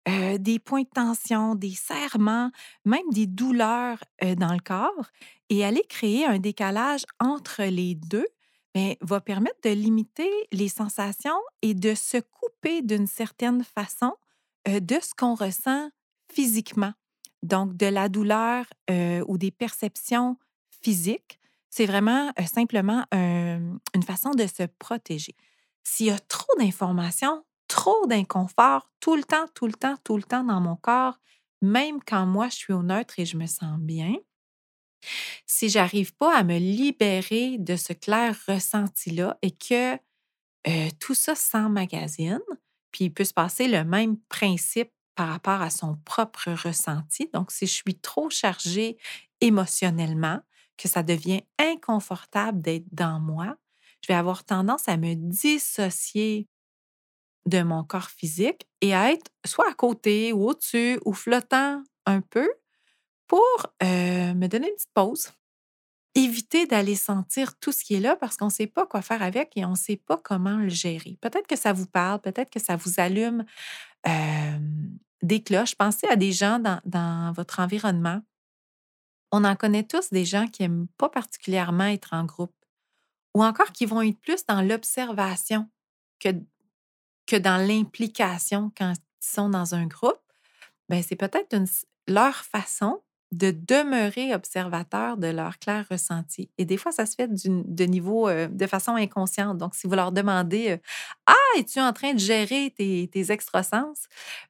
[0.08, 2.52] euh, des points de tension, des serrements,
[2.86, 4.00] même des douleurs
[4.38, 5.08] dans le corps.
[5.50, 8.26] Et aller créer un décalage entre les deux
[8.74, 14.14] ben, va permettre de limiter les sensations et de se couper d'une certaine façon
[14.68, 15.90] de ce qu'on ressent
[16.32, 16.94] physiquement.
[17.44, 18.66] Donc, de la douleur
[19.28, 20.38] ou des perceptions
[20.84, 25.36] physiques, c'est vraiment simplement un- une façon de se protéger.
[25.84, 30.24] S'il y a trop d'informations, trop d'inconfort, tout le temps, tout le temps, tout le
[30.24, 31.18] temps dans mon corps,
[31.62, 34.16] même quand moi je suis au neutre et je me sens bien,
[35.46, 39.98] si j'arrive pas à me libérer de ce clair ressenti-là et que
[41.00, 42.40] tout ça s'emmagasine,
[42.92, 47.30] puis il peut se passer le même principe par rapport à son propre ressenti.
[47.34, 48.98] Donc, si je suis trop chargée
[49.42, 50.40] émotionnellement,
[50.78, 53.56] que ça devient inconfortable d'être dans moi,
[54.02, 56.48] je vais avoir tendance à me dissocier
[57.46, 62.22] de mon corps physique et à être soit à côté ou au-dessus ou flottant un
[62.22, 62.52] peu
[63.28, 65.32] pour euh, me donner une petite pause.
[66.14, 69.22] Éviter d'aller sentir tout ce qui est là parce qu'on ne sait pas quoi faire
[69.22, 71.18] avec et on ne sait pas comment le gérer.
[71.22, 73.46] Peut-être que ça vous parle, peut-être que ça vous allume
[74.06, 75.76] des cloches.
[75.76, 78.22] Pensez à des gens dans, votre environnement.
[79.32, 82.56] On en connaît tous des gens qui n'aiment pas particulièrement être en groupe
[83.34, 85.70] ou encore qui vont être plus dans l'observation
[86.20, 86.30] que,
[87.28, 90.20] que dans l'implication quand ils sont dans un groupe.
[90.90, 91.56] Ben, c'est peut-être
[92.08, 96.50] leur façon de demeurer observateur de leur clair ressenti.
[96.58, 99.58] Et des fois, ça se fait de niveau, euh, de façon inconsciente.
[99.58, 100.78] Donc, si vous leur demandez euh,
[101.28, 104.08] Ah, es-tu en train de gérer tes, tes extrasens?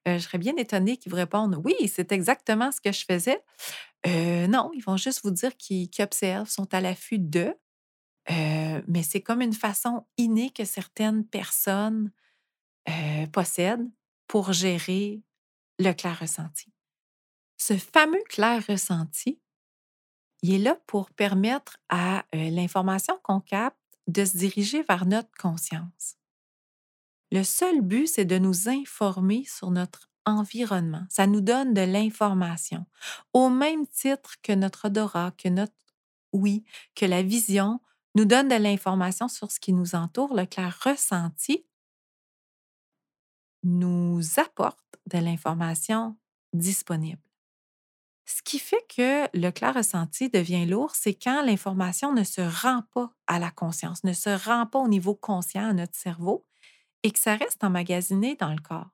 [0.08, 3.44] Euh, je serais bien étonnée qu'ils vous répondent Oui, c'est exactement ce que je faisais.
[4.50, 7.54] Non, ils vont juste vous dire qu'ils observent, sont à l'affût d'eux.
[8.30, 12.12] Mais c'est comme une façon innée que certaines personnes
[13.32, 13.88] possèdent
[14.28, 15.22] pour gérer
[15.80, 16.72] le clair ressenti.
[17.62, 19.40] Ce fameux clair ressenti,
[20.42, 25.30] il est là pour permettre à euh, l'information qu'on capte de se diriger vers notre
[25.40, 26.18] conscience.
[27.32, 31.06] Le seul but, c'est de nous informer sur notre environnement.
[31.12, 32.88] Ça nous donne de l'information.
[33.32, 35.76] Au même titre que notre odorat, que notre
[36.34, 36.64] oui,
[36.96, 37.80] que la vision
[38.16, 41.64] nous donne de l'information sur ce qui nous entoure, le clair ressenti
[43.62, 46.18] nous apporte de l'information
[46.54, 47.22] disponible.
[48.34, 52.82] Ce qui fait que le clair ressenti devient lourd, c'est quand l'information ne se rend
[52.94, 56.48] pas à la conscience, ne se rend pas au niveau conscient à notre cerveau
[57.04, 58.90] et que ça reste emmagasiné dans le corps.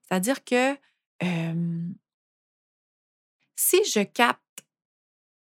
[0.00, 0.78] C'est-à-dire que
[3.54, 4.64] si je capte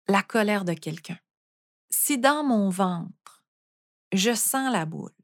[0.08, 1.18] la colère de quelqu'un,
[1.88, 3.44] si dans mon ventre,
[4.12, 5.14] je sens la boule,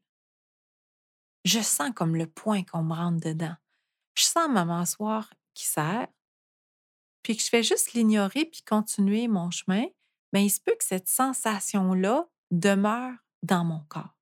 [1.45, 3.57] je sens comme le point qu'on me rentre dedans.
[4.15, 6.07] Je sens ma mâchoire qui serre,
[7.29, 9.85] puis que je fais juste l'ignorer puis continuer mon chemin,
[10.33, 13.13] mais il se peut que cette sensation-là demeure
[13.43, 14.17] dans mon corps.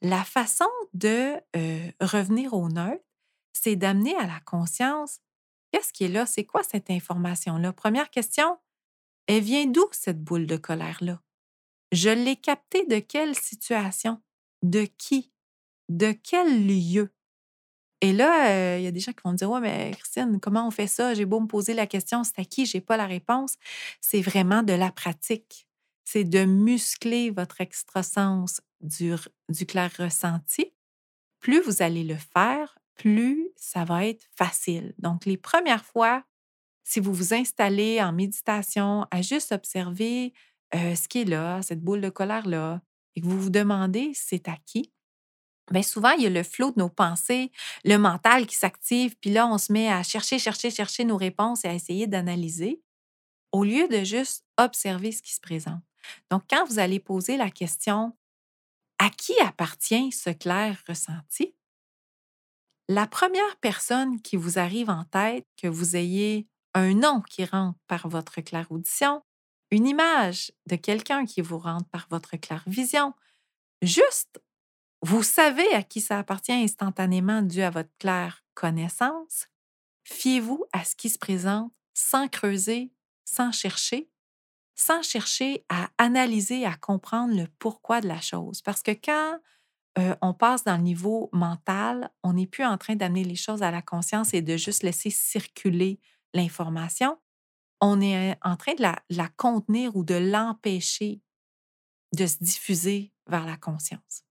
[0.00, 1.34] La façon de
[2.00, 3.04] revenir au neutre,
[3.52, 5.20] c'est d'amener à la conscience
[5.70, 7.74] qu'est-ce qui est là, c'est quoi cette information-là?
[7.74, 8.58] Première question,
[9.26, 11.20] elle vient d'où cette boule de colère-là?
[11.92, 14.22] Je l'ai captée de quelle situation?
[14.62, 15.30] De qui?
[15.90, 17.12] De quel lieu?
[18.00, 20.38] Et là, euh, il y a des gens qui vont me dire Ouais, mais Christine,
[20.40, 21.14] comment on fait ça?
[21.14, 22.66] J'ai beau me poser la question, c'est à qui?
[22.66, 23.54] Je n'ai pas la réponse.
[24.00, 25.66] C'est vraiment de la pratique.
[26.04, 29.14] C'est de muscler votre extrasens du,
[29.48, 30.72] du clair ressenti.
[31.40, 34.94] Plus vous allez le faire, plus ça va être facile.
[34.98, 36.24] Donc, les premières fois,
[36.84, 40.32] si vous vous installez en méditation à juste observer
[40.74, 42.80] euh, ce qui est là, cette boule de colère-là,
[43.14, 44.92] et que vous vous demandez c'est à qui,
[45.72, 47.50] bien souvent, il y a le flot de nos pensées,
[47.84, 51.64] le mental qui s'active, puis là, on se met à chercher, chercher, chercher nos réponses
[51.64, 52.82] et à essayer d'analyser,
[53.52, 55.82] au lieu de juste observer ce qui se présente.
[56.30, 58.16] Donc, quand vous allez poser la question
[58.98, 61.54] à qui appartient ce clair ressenti,
[62.88, 67.78] la première personne qui vous arrive en tête, que vous ayez un nom qui rentre
[67.86, 69.22] par votre claire audition,
[69.70, 73.12] une image de quelqu'un qui vous rentre par votre claire vision,
[73.82, 74.40] juste
[75.02, 79.46] vous savez à qui ça appartient instantanément dû à votre claire connaissance.
[80.04, 82.92] Fiez-vous à ce qui se présente sans creuser,
[83.24, 84.10] sans chercher,
[84.74, 88.62] sans chercher à analyser, à comprendre le pourquoi de la chose.
[88.62, 89.38] Parce que quand
[89.98, 93.62] euh, on passe dans le niveau mental, on n'est plus en train d'amener les choses
[93.62, 96.00] à la conscience et de juste laisser circuler
[96.34, 97.18] l'information.
[97.80, 101.20] On est en train de la contenir ou de l'empêcher
[102.16, 104.24] de se diffuser vers la conscience.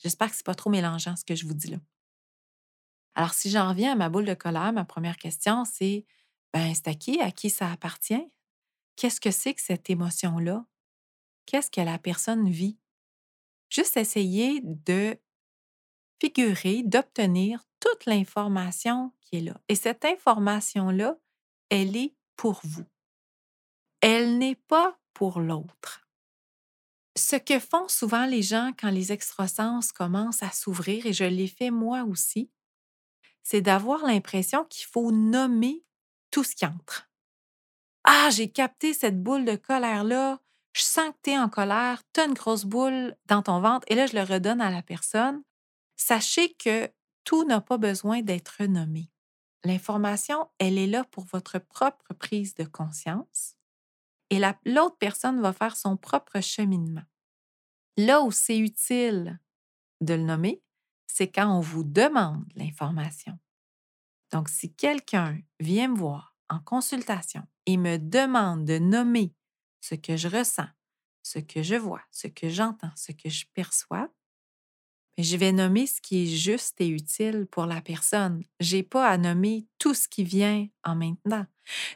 [0.00, 1.78] J'espère que ce n'est pas trop mélangeant ce que je vous dis là.
[3.14, 6.04] Alors, si j'en reviens à ma boule de colère, ma première question, c'est
[6.52, 7.20] ben, c'est à qui?
[7.20, 8.30] À qui ça appartient?
[8.96, 10.64] Qu'est-ce que c'est que cette émotion-là?
[11.46, 12.78] Qu'est-ce que la personne vit?
[13.68, 15.18] Juste essayer de
[16.20, 19.60] figurer, d'obtenir toute l'information qui est là.
[19.68, 21.16] Et cette information-là,
[21.70, 22.84] elle est pour vous.
[24.00, 26.08] Elle n'est pas pour l'autre.
[27.20, 31.48] Ce que font souvent les gens quand les extrasens commencent à s'ouvrir, et je l'ai
[31.48, 32.50] fait moi aussi,
[33.42, 35.84] c'est d'avoir l'impression qu'il faut nommer
[36.30, 37.10] tout ce qui entre.
[38.04, 40.40] Ah, j'ai capté cette boule de colère-là,
[40.72, 43.84] je sens que tu es en colère, tu as une grosse boule dans ton ventre,
[43.88, 45.42] et là, je le redonne à la personne.
[45.96, 46.90] Sachez que
[47.24, 49.10] tout n'a pas besoin d'être nommé.
[49.64, 53.56] L'information, elle est là pour votre propre prise de conscience
[54.30, 57.02] et l'autre personne va faire son propre cheminement.
[57.96, 59.40] Là où c'est utile
[60.00, 60.62] de le nommer,
[61.06, 63.38] c'est quand on vous demande l'information.
[64.32, 69.34] Donc, si quelqu'un vient me voir en consultation et me demande de nommer
[69.80, 70.68] ce que je ressens,
[71.22, 74.08] ce que je vois, ce que j'entends, ce que je perçois,
[75.18, 78.42] je vais nommer ce qui est juste et utile pour la personne.
[78.58, 81.46] J'ai pas à nommer tout ce qui vient en maintenant.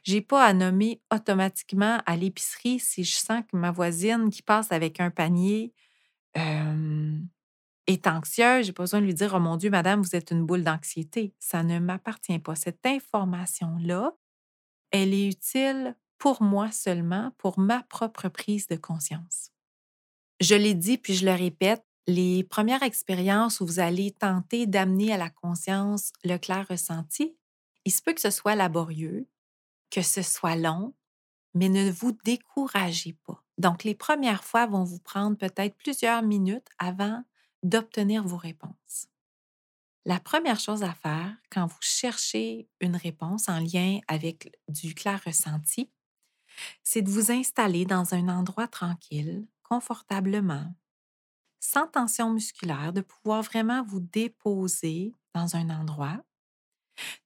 [0.02, 4.72] J'ai pas à nommer automatiquement à l'épicerie si je sens que ma voisine qui passe
[4.72, 5.72] avec un panier
[6.36, 8.66] est anxieuse.
[8.66, 11.34] J'ai pas besoin de lui dire Oh mon Dieu, madame, vous êtes une boule d'anxiété.
[11.38, 12.54] Ça ne m'appartient pas.
[12.54, 14.12] Cette information-là,
[14.90, 19.50] elle est utile pour moi seulement, pour ma propre prise de conscience.
[20.40, 25.12] Je l'ai dit, puis je le répète, les premières expériences où vous allez tenter d'amener
[25.12, 27.36] à la conscience le clair ressenti,
[27.84, 29.26] il se peut que ce soit laborieux,
[29.90, 30.94] que ce soit long,
[31.54, 33.42] mais ne vous découragez pas.
[33.58, 37.22] Donc, les premières fois vont vous prendre peut-être plusieurs minutes avant
[37.62, 39.08] d'obtenir vos réponses.
[40.04, 45.22] La première chose à faire quand vous cherchez une réponse en lien avec du clair
[45.24, 45.90] ressenti,
[46.82, 50.74] c'est de vous installer dans un endroit tranquille, confortablement,
[51.58, 56.22] sans tension musculaire, de pouvoir vraiment vous déposer dans un endroit,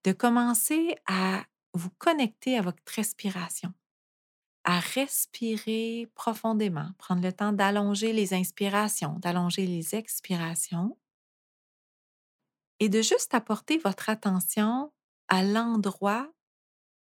[0.05, 3.75] de commencer à vous connecter à votre respiration,
[4.71, 10.99] à respirer profondément, prendre le temps d'allonger les inspirations, d'allonger les expirations
[12.79, 14.93] et de juste apporter votre attention
[15.29, 16.31] à l'endroit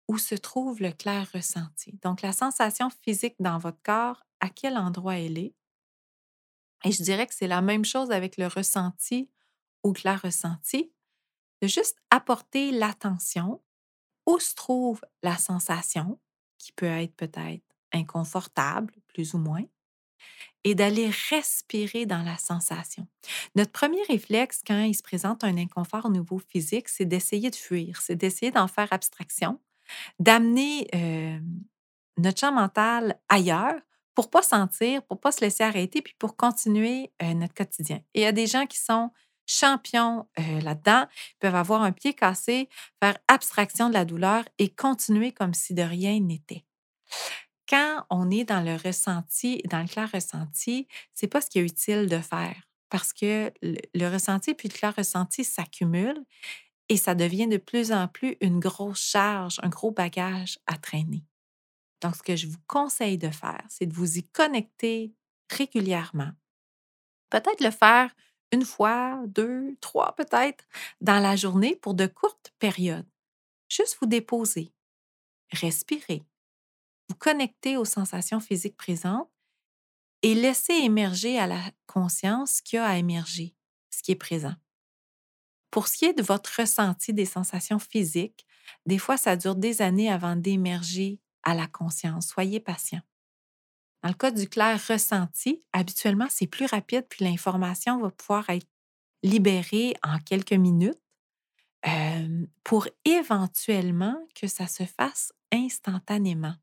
[0.06, 1.98] où se trouve le clair ressenti.
[2.04, 5.56] Donc, la sensation physique dans votre corps, à quel endroit elle est.
[6.84, 9.28] Et je dirais que c'est la même chose avec le ressenti
[9.82, 10.92] ou clair ressenti,
[11.62, 13.60] de juste apporter l'attention
[14.24, 16.20] où se trouve la sensation,
[16.60, 19.64] qui peut être peut-être inconfortable, plus ou moins,
[20.62, 23.08] et d'aller respirer dans la sensation.
[23.54, 27.56] Notre premier réflexe quand il se présente un inconfort au niveau physique, c'est d'essayer de
[27.56, 29.58] fuir, c'est d'essayer d'en faire abstraction,
[30.18, 30.86] d'amener
[32.18, 33.80] notre champ mental ailleurs
[34.14, 38.02] pour pas sentir, pour pas se laisser arrêter, puis pour continuer notre quotidien.
[38.12, 39.10] Et il y a des gens qui sont
[39.50, 41.06] champions euh, là-dedans,
[41.38, 42.68] peuvent avoir un pied cassé,
[43.02, 46.64] faire abstraction de la douleur et continuer comme si de rien n'était
[47.70, 51.64] quand on est dans le ressenti, dans le clair ressenti, c'est pas ce qui est
[51.64, 52.56] utile de faire
[52.88, 56.24] parce que le, ressenti puis le clair ressenti s'accumulent
[56.88, 61.24] et ça devient de plus en plus une grosse charge, un gros bagage à traîner.
[62.02, 65.14] Donc, ce que je vous conseille de faire, c'est de vous y connecter
[65.48, 66.32] régulièrement.
[67.28, 68.10] Peut-être le faire
[68.52, 70.64] une fois, deux, trois peut-être
[71.00, 73.06] dans la journée pour de courtes périodes.
[73.68, 74.72] Juste vous déposer,
[75.52, 76.24] respirer,
[77.08, 79.30] vous connecter aux sensations physiques présentes
[80.22, 83.54] et laisser émerger à la conscience ce qui a à émerger,
[83.90, 84.54] ce qui est présent.
[85.70, 88.44] Pour ce qui est de votre ressenti des sensations physiques,
[88.86, 92.28] des fois, ça dure des années avant d'émerger à la conscience.
[92.28, 93.00] Soyez patient.
[94.02, 98.66] Dans le cas du clair ressenti, habituellement, c'est plus rapide, puis l'information va pouvoir être
[99.22, 101.00] libérée en quelques minutes
[101.86, 106.54] euh, pour éventuellement que ça se fasse instantanément.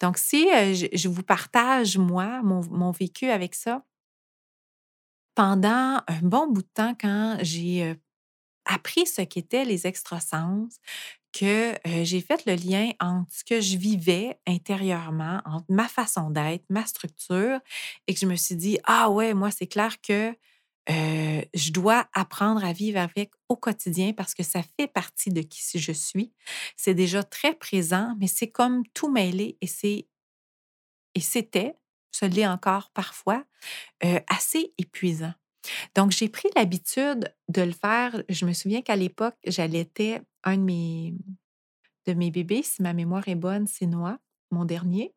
[0.00, 0.44] Donc, si
[0.74, 3.84] je, vous partage, moi, mon, vécu avec ça,
[5.34, 7.96] pendant un bon bout de temps, quand j'ai
[8.66, 10.68] appris ce qu'étaient les extrasens,
[11.38, 16.64] que j'ai fait le lien entre ce que je vivais intérieurement, entre ma façon d'être,
[16.70, 17.60] ma structure,
[18.06, 20.34] et que je me suis dit, ah ouais, moi, c'est clair que
[20.88, 25.60] je dois apprendre à vivre avec au quotidien parce que ça fait partie de qui
[25.78, 26.32] je suis.
[26.76, 30.06] C'est déjà très présent, mais c'est comme tout mêlé et c'est
[31.14, 31.74] et c'était,
[32.12, 33.44] ce l'est encore parfois,
[34.28, 35.32] assez épuisant.
[35.94, 38.22] Donc, j'ai pris l'habitude de le faire.
[38.28, 41.14] Je me souviens qu'à l'époque, j'allaitais un de mes,
[42.06, 44.18] de mes bébés, si ma mémoire est bonne, c'est Noah,
[44.50, 45.14] mon dernier.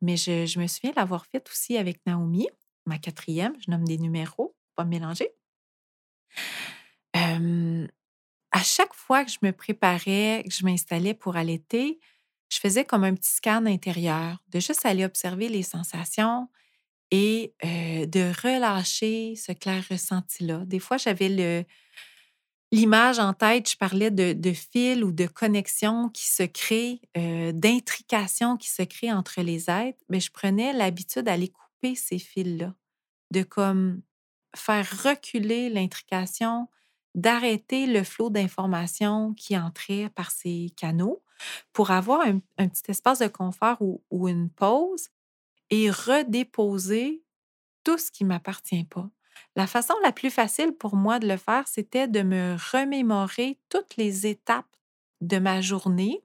[0.00, 2.48] Mais je, me souviens l'avoir fait aussi avec Naomi,
[2.86, 3.54] ma quatrième.
[3.60, 5.30] Je nomme des numéros pas mélanger.
[7.14, 11.98] à chaque fois que je me préparais, que je m'installais pour allaiter,
[12.48, 16.48] je faisais comme un petit scan intérieur, de juste aller observer les sensations
[17.10, 20.64] et de relâcher ce clair ressenti-là.
[20.66, 21.66] Des fois, j'avais
[22.70, 28.56] l'image en tête, je parlais de, de fil ou de connexion qui se crée, d'intrication
[28.56, 32.74] qui se crée entre les êtres, mais je prenais l'habitude d'aller couper ces fils-là,
[33.30, 34.02] de comme
[34.54, 36.68] faire reculer l'intrication,
[37.14, 41.22] d'arrêter le flot d'informations qui entrait par ces canaux
[41.72, 45.08] pour avoir un, petit espace de confort ou, une pause
[45.70, 47.22] et redéposer
[47.84, 49.08] tout ce qui ne m'appartient pas.
[49.56, 53.96] La façon la plus facile pour moi de le faire, c'était de me remémorer toutes
[53.96, 54.76] les étapes
[55.20, 56.22] de ma journée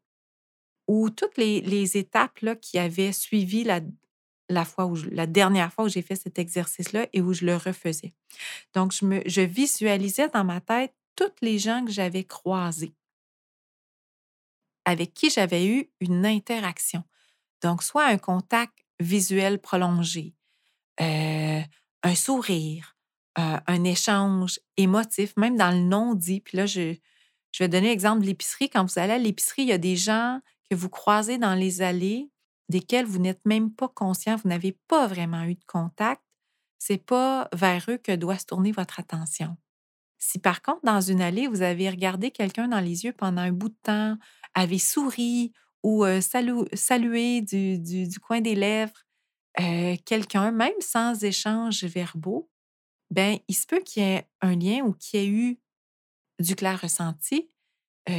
[0.87, 3.79] ou toutes les, étapes là, qui avaient suivi la,
[4.49, 7.55] la, fois où la dernière fois où j'ai fait cet exercice-là et où je le
[7.55, 8.13] refaisais.
[8.73, 12.93] Donc, je, me, je visualisais dans ma tête toutes les gens que j'avais croisés,
[14.85, 17.03] avec qui j'avais eu une interaction.
[17.61, 20.35] Donc, soit un contact visuel prolongé,
[21.01, 21.61] euh,
[22.03, 22.97] un sourire,
[23.37, 26.41] euh, un échange émotif, même dans le non-dit.
[26.41, 26.95] Puis là, je,
[27.51, 28.69] je vais donner l'exemple de l'épicerie.
[28.69, 30.39] Quand vous allez à l'épicerie, il y a des gens
[30.69, 32.29] que vous croisez dans les allées
[32.69, 36.21] desquels vous n'êtes même pas conscient, vous n'avez pas vraiment eu de contact,
[36.79, 39.57] c'est pas vers eux que doit se tourner votre attention.
[40.17, 43.51] Si par contre, dans une allée, vous avez regardé quelqu'un dans les yeux pendant un
[43.51, 44.17] bout de temps,
[44.53, 45.53] avez souri
[45.83, 49.05] ou salué du, coin des lèvres
[50.05, 52.49] quelqu'un, même sans échange verbaux,
[53.11, 55.59] ben il se peut qu'il y ait un lien ou qu'il y ait eu
[56.39, 57.49] du clair ressenti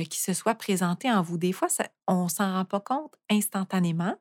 [0.08, 1.36] qui se soit présenté en vous.
[1.36, 1.68] Des fois,
[2.06, 4.16] on ne s'en rend pas compte instantanément,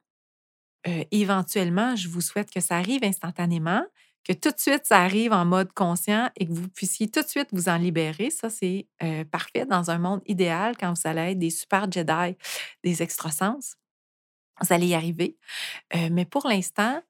[1.11, 3.85] éventuellement, je vous souhaite que ça arrive instantanément,
[4.23, 7.27] que tout de suite, ça arrive en mode conscient et que vous puissiez tout de
[7.27, 8.29] suite vous en libérer.
[8.29, 8.87] Ça, c'est
[9.31, 12.37] parfait dans un monde idéal quand vous allez être des super Jedi,
[12.83, 13.75] des extrasens.
[14.61, 15.37] Vous allez y arriver.
[16.11, 17.01] mais pour l'instant,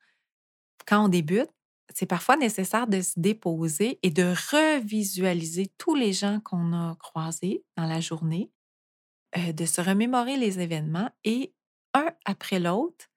[0.88, 1.52] quand on débute,
[1.94, 7.64] c'est parfois nécessaire de se déposer et de revisualiser tous les gens qu'on a croisés
[7.78, 8.52] dans la journée,
[9.38, 11.54] de se remémorer les événements et
[11.94, 13.12] un après l'autre,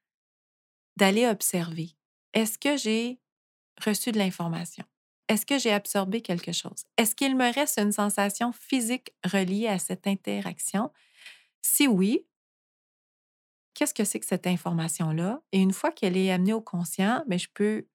[0.96, 1.96] d'aller observer.
[2.34, 3.20] Est-ce que j'ai
[3.84, 4.84] reçu de l'information?
[5.28, 6.84] Est-ce que j'ai absorbé quelque chose?
[6.96, 10.90] Est-ce qu'il me reste une sensation physique reliée à cette interaction?
[11.62, 12.26] Si oui,
[13.74, 15.40] qu'est-ce que c'est que cette information-là?
[15.52, 17.86] Et une fois qu'elle est amenée au conscient, ben, je peux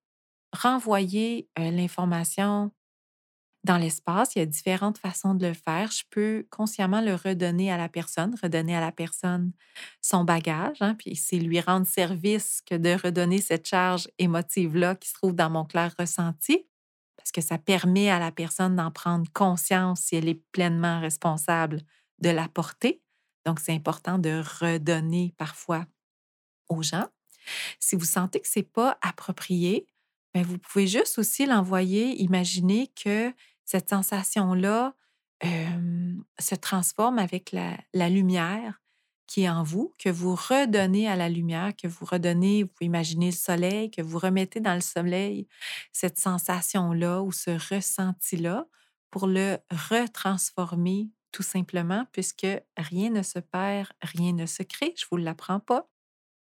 [0.54, 2.72] renvoyer, heu, l'information
[3.64, 4.36] dans l'espace.
[4.36, 5.92] Il y a différentes façons de le faire.
[5.92, 9.52] Je peux consciemment le redonner à la personne, redonner à la personne
[10.02, 15.10] son bagage, hein, puis c'est lui rendre service que de redonner cette charge émotive-là qui
[15.10, 16.66] se trouve dans mon clair ressenti,
[17.18, 21.82] parce que ça permet à la personne d'en prendre conscience si elle est pleinement responsable
[22.20, 23.02] de la porter.
[23.46, 25.86] Donc, c'est important de redonner parfois
[26.70, 27.08] aux gens.
[27.80, 29.88] Si vous sentez que c'est pas approprié,
[30.34, 33.34] ben, vous pouvez juste aussi l'envoyer, imaginer que
[33.72, 34.94] cette sensation-là
[36.40, 38.82] se transforme avec la la lumière
[39.28, 42.88] qui est en vous, que vous redonnez à la lumière, que vous redonnez, vous pouvez
[42.88, 45.48] imaginer le soleil, que vous remettez dans le soleil
[45.94, 48.68] cette sensation-là ou ce ressenti-là
[49.10, 49.58] pour le
[49.90, 55.62] retransformer tout simplement puisque rien ne se perd, rien ne se crée, je vous l'apprends
[55.62, 55.90] pas.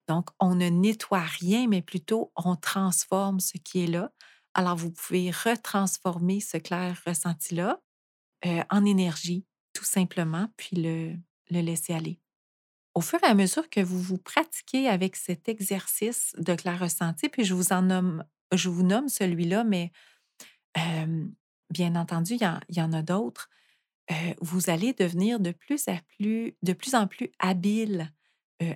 [0.09, 4.11] Donc, on ne nettoie rien, mais plutôt on transforme ce qui est là.
[4.55, 7.81] Alors, vous pouvez retransformer ce clair ressenti-là
[8.47, 11.17] euh, en énergie, tout simplement, puis le,
[11.51, 12.19] laisser aller.
[12.95, 17.29] Au fur et à mesure que vous vous pratiquez avec cet exercice de clair ressenti,
[17.29, 19.93] puis je vous en nomme, je vous nomme celui-là, mais
[20.79, 21.27] euh,
[21.71, 23.49] bien entendu, il y en, a d'autres.
[24.11, 25.87] euh, vous allez devenir de plus,
[26.95, 28.13] en plus habile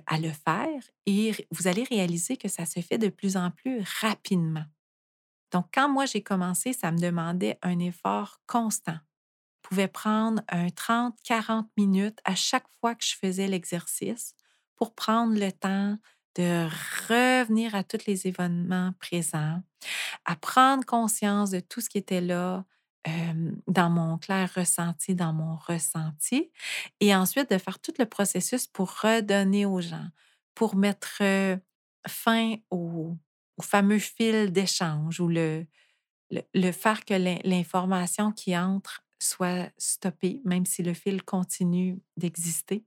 [0.07, 3.83] à le faire et vous allez réaliser que ça se fait de plus en plus
[4.01, 4.65] rapidement.
[5.55, 8.97] Donc, quand moi j'ai commencé, ça me demandait un effort constant.
[9.63, 14.35] Je pouvais prendre un 30-40 minutes à chaque fois que je faisais l'exercice
[14.75, 15.97] pour prendre le temps
[16.35, 16.67] de
[17.07, 19.63] revenir à tous les événements présents,
[20.25, 22.65] à prendre conscience de tout ce qui était là
[23.65, 26.51] dans mon clair ressenti, dans mon ressenti,
[26.99, 30.09] et ensuite de faire tout le processus pour redonner aux gens,
[30.53, 31.21] pour mettre
[32.05, 33.15] fin au,
[33.57, 35.65] au fameux fil d'échange ou le,
[36.31, 42.85] le, faire que l'in- l'information qui entre soit stoppée, même si le fil continue d'exister.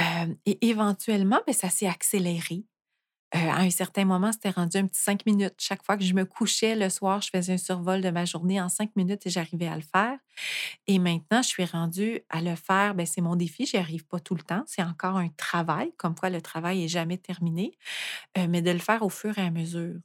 [0.00, 2.64] Euh, et éventuellement, ben, ça s'est accéléré.
[3.34, 5.54] Euh, à un certain moment, c'était rendu un petit cinq minutes.
[5.58, 8.60] Chaque fois que je me couchais le soir, je faisais un survol de ma journée
[8.60, 10.18] en cinq minutes et j'arrivais à le faire.
[10.86, 12.94] Et maintenant, je suis rendue à le faire.
[12.94, 13.66] Ben, c'est mon défi.
[13.66, 14.64] J'y arrive pas tout le temps.
[14.66, 17.72] C'est encore un travail, comme quoi le travail est jamais terminé,
[18.38, 19.96] euh, mais de le faire au fur et à mesure.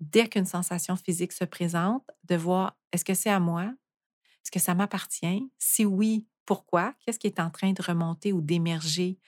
[0.00, 3.64] Dès qu'une sensation physique se présente, de voir est-ce que c'est à moi?
[4.44, 5.50] Est-ce que ça m'appartient?
[5.58, 6.94] Si oui, pourquoi?
[7.00, 9.18] Qu'est-ce qui est en train de remonter ou d'émerger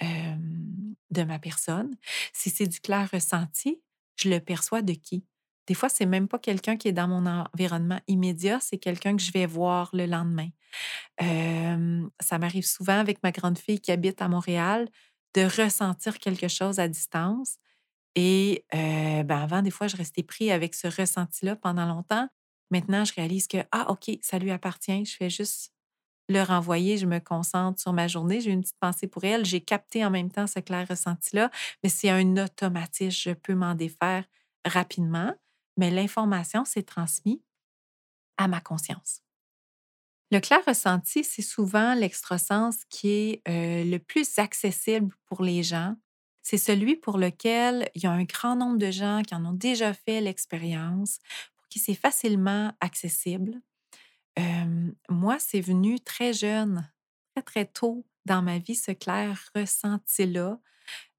[0.00, 1.94] de ma personne?
[2.32, 3.82] Si c'est du clair ressenti,
[4.16, 5.24] je le perçois de qui?
[5.66, 9.22] Des fois, c'est même pas quelqu'un qui est dans mon environnement immédiat, c'est quelqu'un que
[9.22, 10.48] je vais voir le lendemain.
[11.20, 14.88] Ça m'arrive souvent avec ma grande fille qui habite à Montréal
[15.34, 17.56] de ressentir quelque chose à distance.
[18.16, 22.28] Et ben avant, des fois, je restais pris avec ce ressenti-là pendant longtemps.
[22.72, 25.04] Maintenant, je réalise que, ah, OK, ça lui appartient.
[25.04, 25.72] Je fais juste
[26.30, 26.96] le renvoyer.
[26.96, 28.40] Je me concentre sur ma journée.
[28.40, 29.44] J'ai une petite pensée pour elle.
[29.44, 31.50] J'ai capté en même temps ce clair ressenti-là,
[31.82, 33.30] mais c'est un automatisme.
[33.30, 34.24] Je peux m'en défaire
[34.64, 35.34] rapidement,
[35.76, 37.40] mais l'information s'est transmise
[38.38, 39.22] à ma conscience.
[40.32, 45.96] Le clair ressenti, c'est souvent l'extrasens qui est euh, le plus accessible pour les gens.
[46.42, 49.52] C'est celui pour lequel il y a un grand nombre de gens qui en ont
[49.52, 51.18] déjà fait l'expérience,
[51.56, 53.60] pour qui c'est facilement accessible.
[55.08, 56.88] Moi, c'est venu très jeune,
[57.34, 60.58] très, très tôt dans ma vie, ce clair ressenti-là,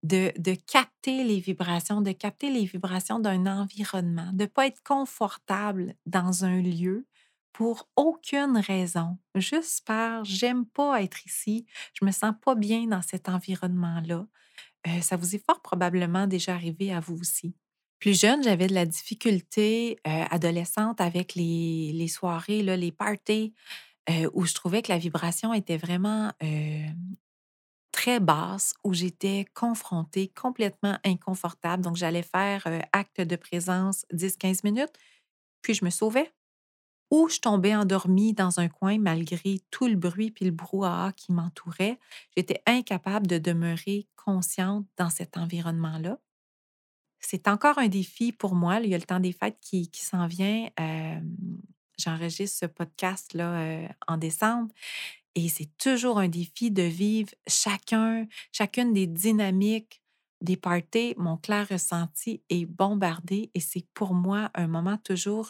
[0.04, 4.84] de, de capter les vibrations, de capter les vibrations d'un environnement, de ne pas être
[4.84, 7.06] confortable dans un lieu
[7.54, 13.02] pour aucune raison, juste par j'aime pas être ici, je me sens pas bien dans
[13.02, 14.26] cet environnement-là.
[14.88, 17.56] Euh, ça vous est fort probablement déjà arrivé à vous aussi.
[18.02, 23.54] Plus jeune, j'avais de la difficulté adolescente avec les, les soirées, les parties,
[24.34, 26.32] où je trouvais que la vibration était vraiment
[27.92, 31.84] très basse, où j'étais confrontée, complètement inconfortable.
[31.84, 34.98] Donc, j'allais faire acte de présence 10-15 minutes,
[35.62, 36.34] puis je me sauvais.
[37.12, 41.34] Ou je tombais endormie dans un coin malgré tout le bruit puis le brouhaha qui
[41.34, 42.00] m'entourait.
[42.36, 46.18] J'étais incapable de demeurer consciente dans cet environnement-là.
[47.22, 48.80] C'est encore un défi pour moi.
[48.82, 50.70] Il y a le temps des fêtes qui, s'en vient.
[51.98, 54.74] J'enregistre ce podcast-là en décembre
[55.36, 60.02] et c'est toujours un défi de vivre chacun, chacune des dynamiques
[60.42, 61.14] des parties.
[61.18, 65.50] Mon clair ressenti est bombardé et c'est pour moi un moment toujours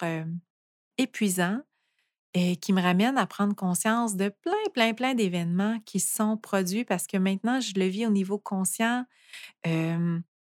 [0.97, 1.61] épuisant
[2.33, 6.85] et qui me ramène à prendre conscience de plein, plein, plein d'événements qui sont produits
[6.85, 9.05] parce que maintenant, je le vis au niveau conscient.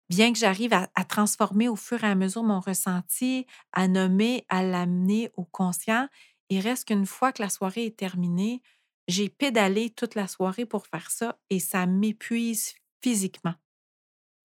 [0.10, 4.64] Bien que j'arrive à transformer au fur et à mesure mon ressenti, à nommer, à
[4.64, 6.08] l'amener au conscient,
[6.50, 8.62] il reste qu'une fois que la soirée est terminée,
[9.08, 13.56] j'ai pédalé toute la soirée pour faire ça et ça m'épuise physiquement.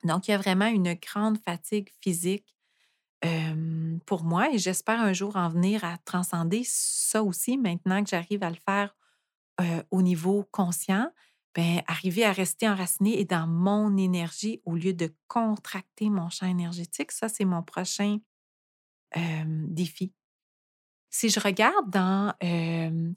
[0.04, 2.54] Donc, il y a vraiment une grande fatigue physique,
[4.06, 8.42] pour moi et j'espère un jour en venir à transcender ça aussi maintenant que j'arrive
[8.42, 8.94] à le faire,
[9.90, 11.10] au niveau conscient.
[11.54, 16.46] Ben, arriver à rester enraciné et dans mon énergie au lieu de contracter mon champ
[16.46, 18.18] énergétique, ça, c'est mon prochain,
[19.44, 20.12] défi.
[21.10, 22.32] Si je regarde dans,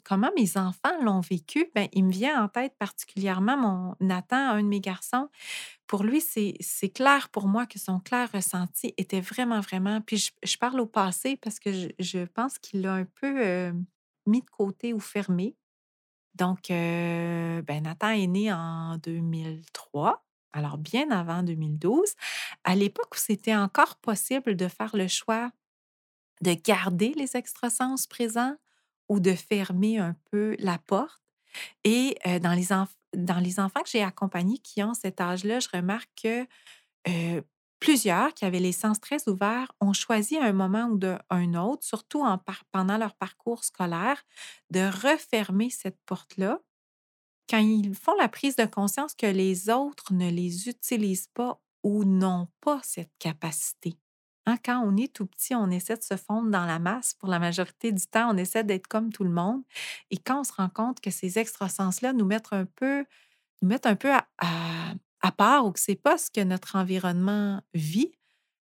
[0.04, 4.64] comment mes enfants l'ont vécu, ben, il me vient en tête particulièrement mon Nathan, un
[4.64, 5.30] de mes garçons.
[5.88, 10.58] Pour lui, c'est clair pour moi que son clair ressenti était vraiment, vraiment puis je
[10.58, 13.72] parle au passé parce que je pense qu'il l'a un peu,
[14.26, 15.56] mis de côté ou fermé.
[16.36, 22.14] Donc, ben, Nathan est né en 2003, alors bien avant 2012,
[22.64, 25.52] à l'époque où c'était encore possible de faire le choix
[26.42, 28.56] de garder les extrasens présents
[29.10, 31.22] ou de fermer un peu la porte
[31.84, 36.46] et dans les enfants que j'ai accompagnés qui ont cet âge-là, je remarque que,
[37.80, 41.54] plusieurs qui avaient les sens très ouverts ont choisi à un moment ou de un
[41.56, 42.40] autre, surtout en
[42.72, 44.24] pendant leur parcours scolaire,
[44.72, 46.60] de refermer cette porte-là
[47.50, 52.04] quand ils font la prise de conscience que les autres ne les utilisent pas ou
[52.04, 53.96] n'ont pas cette capacité.
[54.48, 57.14] Hein, quand on est tout petit, on essaie de se fondre dans la masse.
[57.16, 59.64] Pour la majorité du temps, on essaie d'être comme tout le monde.
[60.12, 63.06] Et quand on se rend compte que ces extrasens-là nous mettent un peu,
[63.62, 64.28] nous mettent un peu à-
[65.26, 68.12] à part ou que c'est pas ce que notre environnement vit,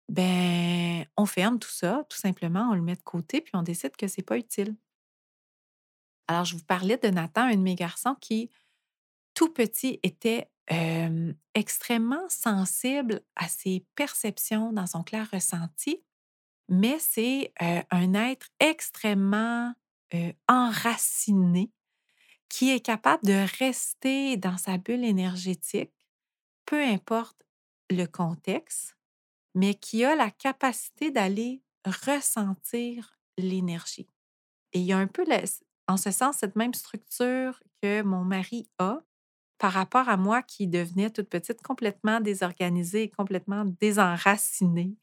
[0.08, 3.96] ben on ferme tout ça, tout simplement, on le met de côté puis on décide
[3.96, 4.76] que c'est pas utile.
[6.28, 8.48] Alors, je vous parlais de Nathan, un de mes garçons qui
[9.34, 10.48] tout petit, était,
[11.54, 16.02] extrêmement sensible à ses perceptions dans son clair ressenti,
[16.68, 17.52] mais c'est,
[17.90, 19.74] un être extrêmement,
[20.48, 21.70] enraciné
[22.48, 25.92] qui est capable de rester dans sa bulle énergétique,
[26.66, 27.42] peu importe
[27.90, 28.96] le contexte,
[29.54, 34.08] mais qui a la capacité d'aller ressentir l'énergie
[34.72, 35.42] et il y a un peu la
[35.88, 39.00] en ce sens, cette même structure que mon mari a,
[39.58, 44.96] par rapport à moi qui devenais toute petite complètement désorganisée, complètement désenracinée,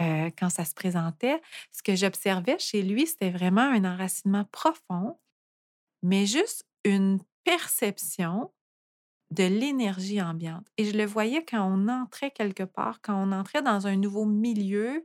[0.00, 1.40] heu, quand ça se présentait.
[1.72, 5.18] Ce que j'observais chez lui, c'était vraiment un enracinement profond,
[6.02, 8.52] mais juste une perception
[9.30, 13.62] de l'énergie ambiante et je le voyais quand on entrait quelque part, quand on entrait
[13.62, 15.04] dans un nouveau milieu,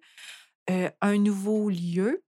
[0.70, 2.24] heu, un nouveau lieu,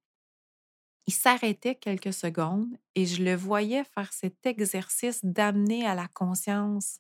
[1.08, 7.00] il s'arrêtait quelques secondes et je le voyais faire cet exercice d'amener à la conscience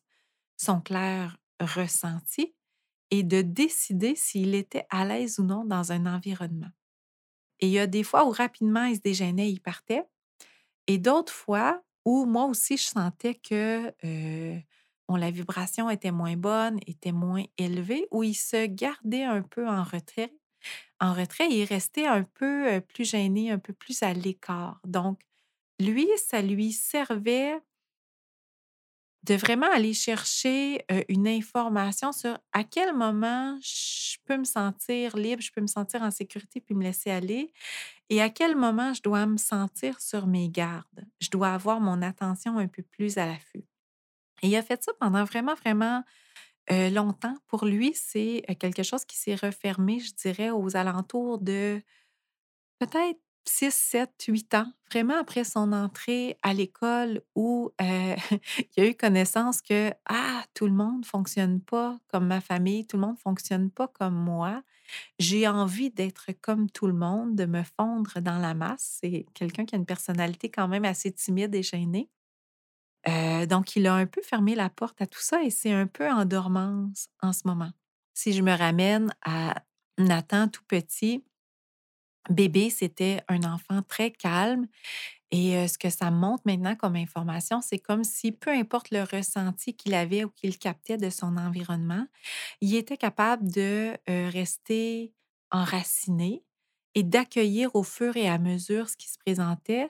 [0.57, 2.55] son clair ressenti
[3.11, 6.71] et de décider s'il était à l'aise ou non dans un environnement.
[7.59, 10.03] Et il y a des fois où rapidement il se dégênait, il partait,
[10.87, 14.59] et d'autres fois où moi aussi je sentais que euh,
[15.15, 19.83] la vibration était moins bonne, était moins élevée, où il se gardait un peu en
[19.83, 20.33] retrait,
[21.01, 24.79] en retrait et il restait un peu euh, plus gêné, un peu plus à l'écart.
[24.85, 25.21] Donc,
[25.79, 27.59] lui, ça lui servait
[29.23, 35.15] de vraiment aller chercher, heu, une information sur à quel moment je peux me sentir
[35.15, 37.53] libre, je peux me sentir en sécurité puis me laisser aller
[38.09, 41.05] et à quel moment je dois me sentir sur mes gardes.
[41.21, 43.65] Je dois avoir mon attention un peu plus à l'affût
[44.43, 46.03] et il a fait ça pendant vraiment, vraiment,
[46.71, 47.35] longtemps.
[47.47, 51.81] Pour lui, c'est, quelque chose qui s'est refermé, je dirais, aux alentours de
[52.79, 58.95] Peut-être 6, 7, 8 ans, vraiment après son entrée à l'école où, il a eu
[58.95, 63.69] connaissance que: «Ah, tout le monde fonctionne pas comme ma famille, tout le monde fonctionne
[63.71, 64.63] pas comme moi.
[65.19, 68.99] J'ai envie d'être comme tout le monde, de me fondre dans la masse».
[69.01, 72.09] C'est quelqu'un qui a une personnalité quand même assez timide et gênée.
[73.07, 75.87] Heu, donc il a un peu fermé la porte à tout ça et c'est un
[75.87, 77.71] peu en dormance en ce moment.
[78.13, 79.63] Si je me ramène à
[79.97, 81.23] Nathan tout petit,
[82.29, 84.67] Bébé, c'était un enfant très calme
[85.31, 89.03] et heu, ce que ça montre maintenant comme information, c'est comme si peu importe le
[89.03, 92.07] ressenti qu'il avait ou qu'il captait de son environnement,
[92.61, 95.13] il était capable de, heu, rester
[95.51, 96.43] enraciné
[96.95, 99.89] et d'accueillir au fur et à mesure ce qui se présentait,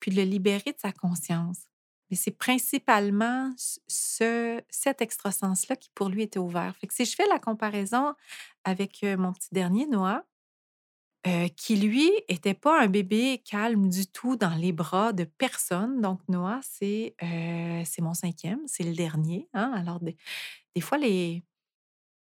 [0.00, 1.66] puis de le libérer de sa conscience.
[2.12, 6.76] Mais c'est principalement ce ce cet extrasens-là qui pour lui était ouvert.
[6.90, 8.14] Si je fais la comparaison
[8.64, 10.24] avec, mon petit dernier, Noah,
[11.56, 16.00] qui lui était pas un bébé calme du tout dans les bras de personne.
[16.00, 17.14] Donc Noah, c'est,
[17.84, 19.72] c'est mon cinquième, c'est le dernier, hein.
[19.74, 20.16] Alors des
[20.74, 21.42] des fois les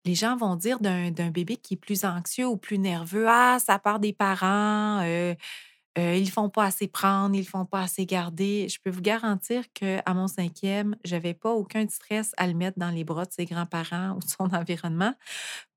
[0.05, 3.79] Les gens vont dire d'un bébé qui est plus anxieux ou plus nerveux: «Ah, ça
[3.79, 5.01] part des parents,
[5.97, 8.67] heu, ils font pas assez prendre, ils font pas assez garder».
[8.69, 12.89] Je peux vous garantir qu'à mon cinquième, j'avais pas aucun stress à le mettre dans
[12.91, 15.13] les bras de ses grands-parents ou de son environnement.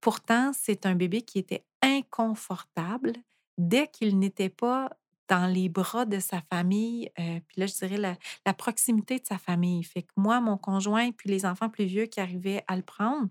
[0.00, 3.12] Pourtant, c'est un bébé qui était inconfortable
[3.58, 4.90] dès qu'il n'était pas
[5.28, 9.38] dans les bras de sa famille, heu, puis là, je dirais la proximité de sa
[9.38, 9.82] famille.
[9.82, 13.28] Fait que moi, mon conjoint puis les enfants plus vieux qui arrivaient à le prendre,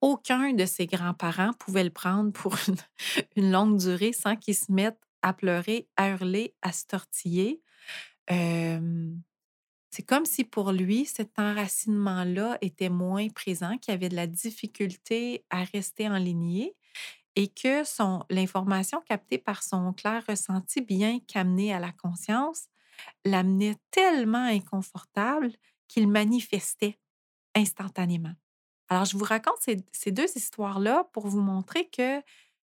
[0.00, 2.76] aucun de ses grands-parents pouvait le prendre pour une
[3.36, 7.60] une longue durée sans qu'il se mette à pleurer, à hurler, à se tortiller.
[8.28, 15.44] C'est comme si pour lui, cet enracinement-là était moins présent, qu'il avait de la difficulté
[15.50, 16.76] à rester enligné
[17.34, 22.66] et que son l'information captée par son clair ressenti, bien qu'amenée à la conscience,
[23.24, 25.50] l'amenait tellement inconfortable
[25.88, 26.98] qu'il manifestait
[27.54, 28.34] instantanément.
[28.88, 31.88] Alors, je vous raconte ces, ces deux histoires-là pour vous montrer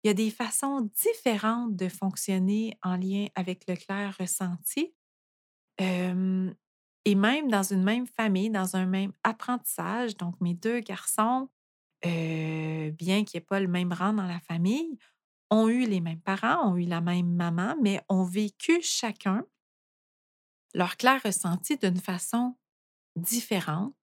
[0.02, 4.94] qu'il y a des façons différentes de fonctionner en lien avec le clair ressenti.
[7.04, 11.48] Et même dans une même famille, dans un même apprentissage, donc mes deux garçons,
[12.02, 14.98] bien qu'il n'y ait pas le même rang dans la famille,
[15.50, 19.46] ont eu les mêmes parents, ont eu la même maman, mais ont vécu chacun
[20.74, 22.56] leur clair ressenti d'une façon
[23.16, 23.97] différente.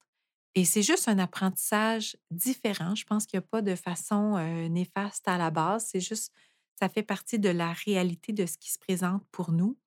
[0.55, 2.95] Et c'est juste un apprentissage différent.
[2.95, 4.37] Je pense qu'il n'y a pas de façon
[4.69, 5.87] néfaste à la base.
[5.91, 6.31] C'est juste,
[6.79, 9.77] ça fait partie de la réalité de ce qui se présente pour nous.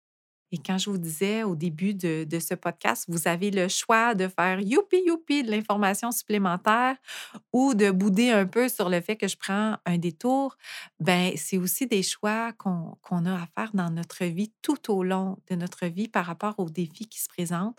[0.50, 4.28] Et quand je vous disais au début de, ce podcast, vous avez le choix de
[4.28, 6.96] faire youpi youpi de l'information supplémentaire
[7.52, 10.56] ou de bouder un peu sur le fait que je prends un détour,
[11.00, 15.38] ben c'est aussi des choix qu'on a à faire dans notre vie tout au long
[15.50, 17.78] de notre vie par rapport aux défis qui se présentent.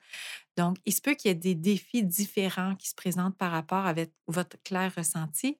[0.59, 3.87] Donc, il se peut qu'il y ait des défis différents qui se présentent par rapport
[3.87, 5.59] avec votre clair ressenti.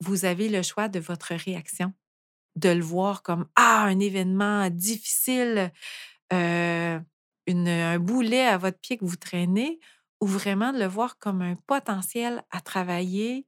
[0.00, 1.94] Vous avez le choix de votre réaction,
[2.56, 5.72] de le voir comme ah un événement difficile
[6.32, 7.02] heu,
[7.46, 9.80] une un boulet à votre pied que vous traînez
[10.20, 13.46] ou vraiment de le voir comme un potentiel à travailler,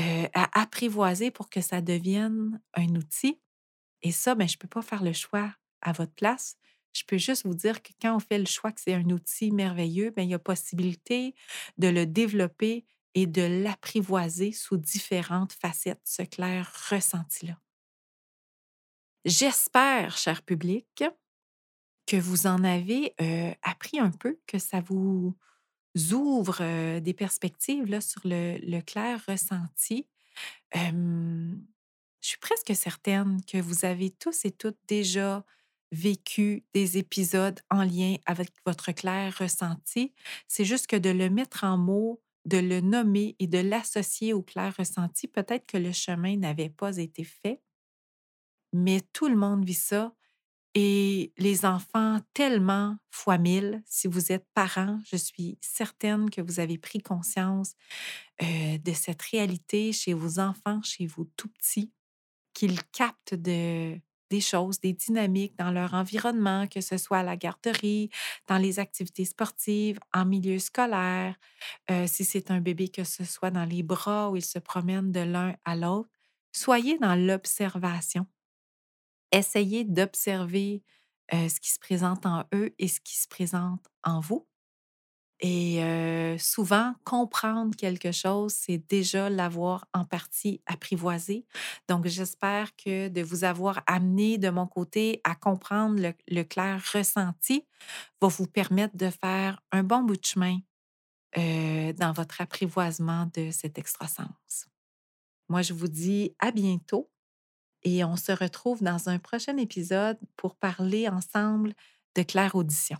[0.00, 3.40] heu, à apprivoiser pour que ça devienne un outil
[4.02, 5.52] et ça, ben, je ne peux pas faire le choix
[5.82, 6.56] à votre place.
[6.92, 9.52] Je peux juste vous dire que quand on fait le choix que c'est un outil
[9.52, 11.34] merveilleux, ben, il y a possibilité
[11.78, 12.84] de le développer
[13.14, 17.58] et de l'apprivoiser sous différentes facettes, ce clair ressenti-là.
[19.24, 21.04] J'espère, cher public,
[22.06, 23.14] que vous en avez,
[23.62, 25.36] appris un peu, que ça vous
[26.12, 30.08] ouvre, des perspectives là, sur le clair ressenti.
[30.74, 31.54] Je
[32.20, 35.44] suis presque certaine que vous avez tous et toutes déjà
[35.92, 40.12] vécu des épisodes en lien avec votre clair ressenti.
[40.48, 44.42] C'est juste que de le mettre en mots, de le nommer et de l'associer au
[44.42, 47.60] clair ressenti, peut-être que le chemin n'avait pas été fait,
[48.72, 50.14] mais tout le monde vit ça
[50.74, 56.60] et les enfants, tellement fois mille, si vous êtes parent, je suis certaine que vous
[56.60, 57.74] avez pris conscience
[58.42, 61.92] euh, de cette réalité chez vos enfants, chez vos tout petits,
[62.54, 64.00] qu'ils captent de,
[64.30, 68.10] des choses, des dynamiques dans leur environnement, que ce soit à la garderie,
[68.48, 71.36] dans les activités sportives, en milieu scolaire,
[71.90, 75.12] euh, si c'est un bébé, que ce soit dans les bras où ils se promènent
[75.12, 76.10] de l'un à l'autre.
[76.52, 78.26] Soyez dans l'observation
[79.32, 80.82] essayez d'observer,
[81.32, 84.46] heu, ce qui se présente en eux et ce qui se présente en vous
[85.42, 91.46] et souvent, comprendre quelque chose, c'est déjà l'avoir en partie apprivoisé.
[91.88, 97.64] Donc j'espère que de vous avoir amené de mon côté à comprendre le clair ressenti
[98.20, 100.58] va vous permettre de faire un bon bout de chemin,
[101.36, 104.28] dans votre apprivoisement de cet extrasens.
[105.48, 107.10] Moi, je vous dis à bientôt
[107.82, 111.72] et on se retrouve dans un prochain épisode pour parler ensemble
[112.14, 112.98] de claire audition.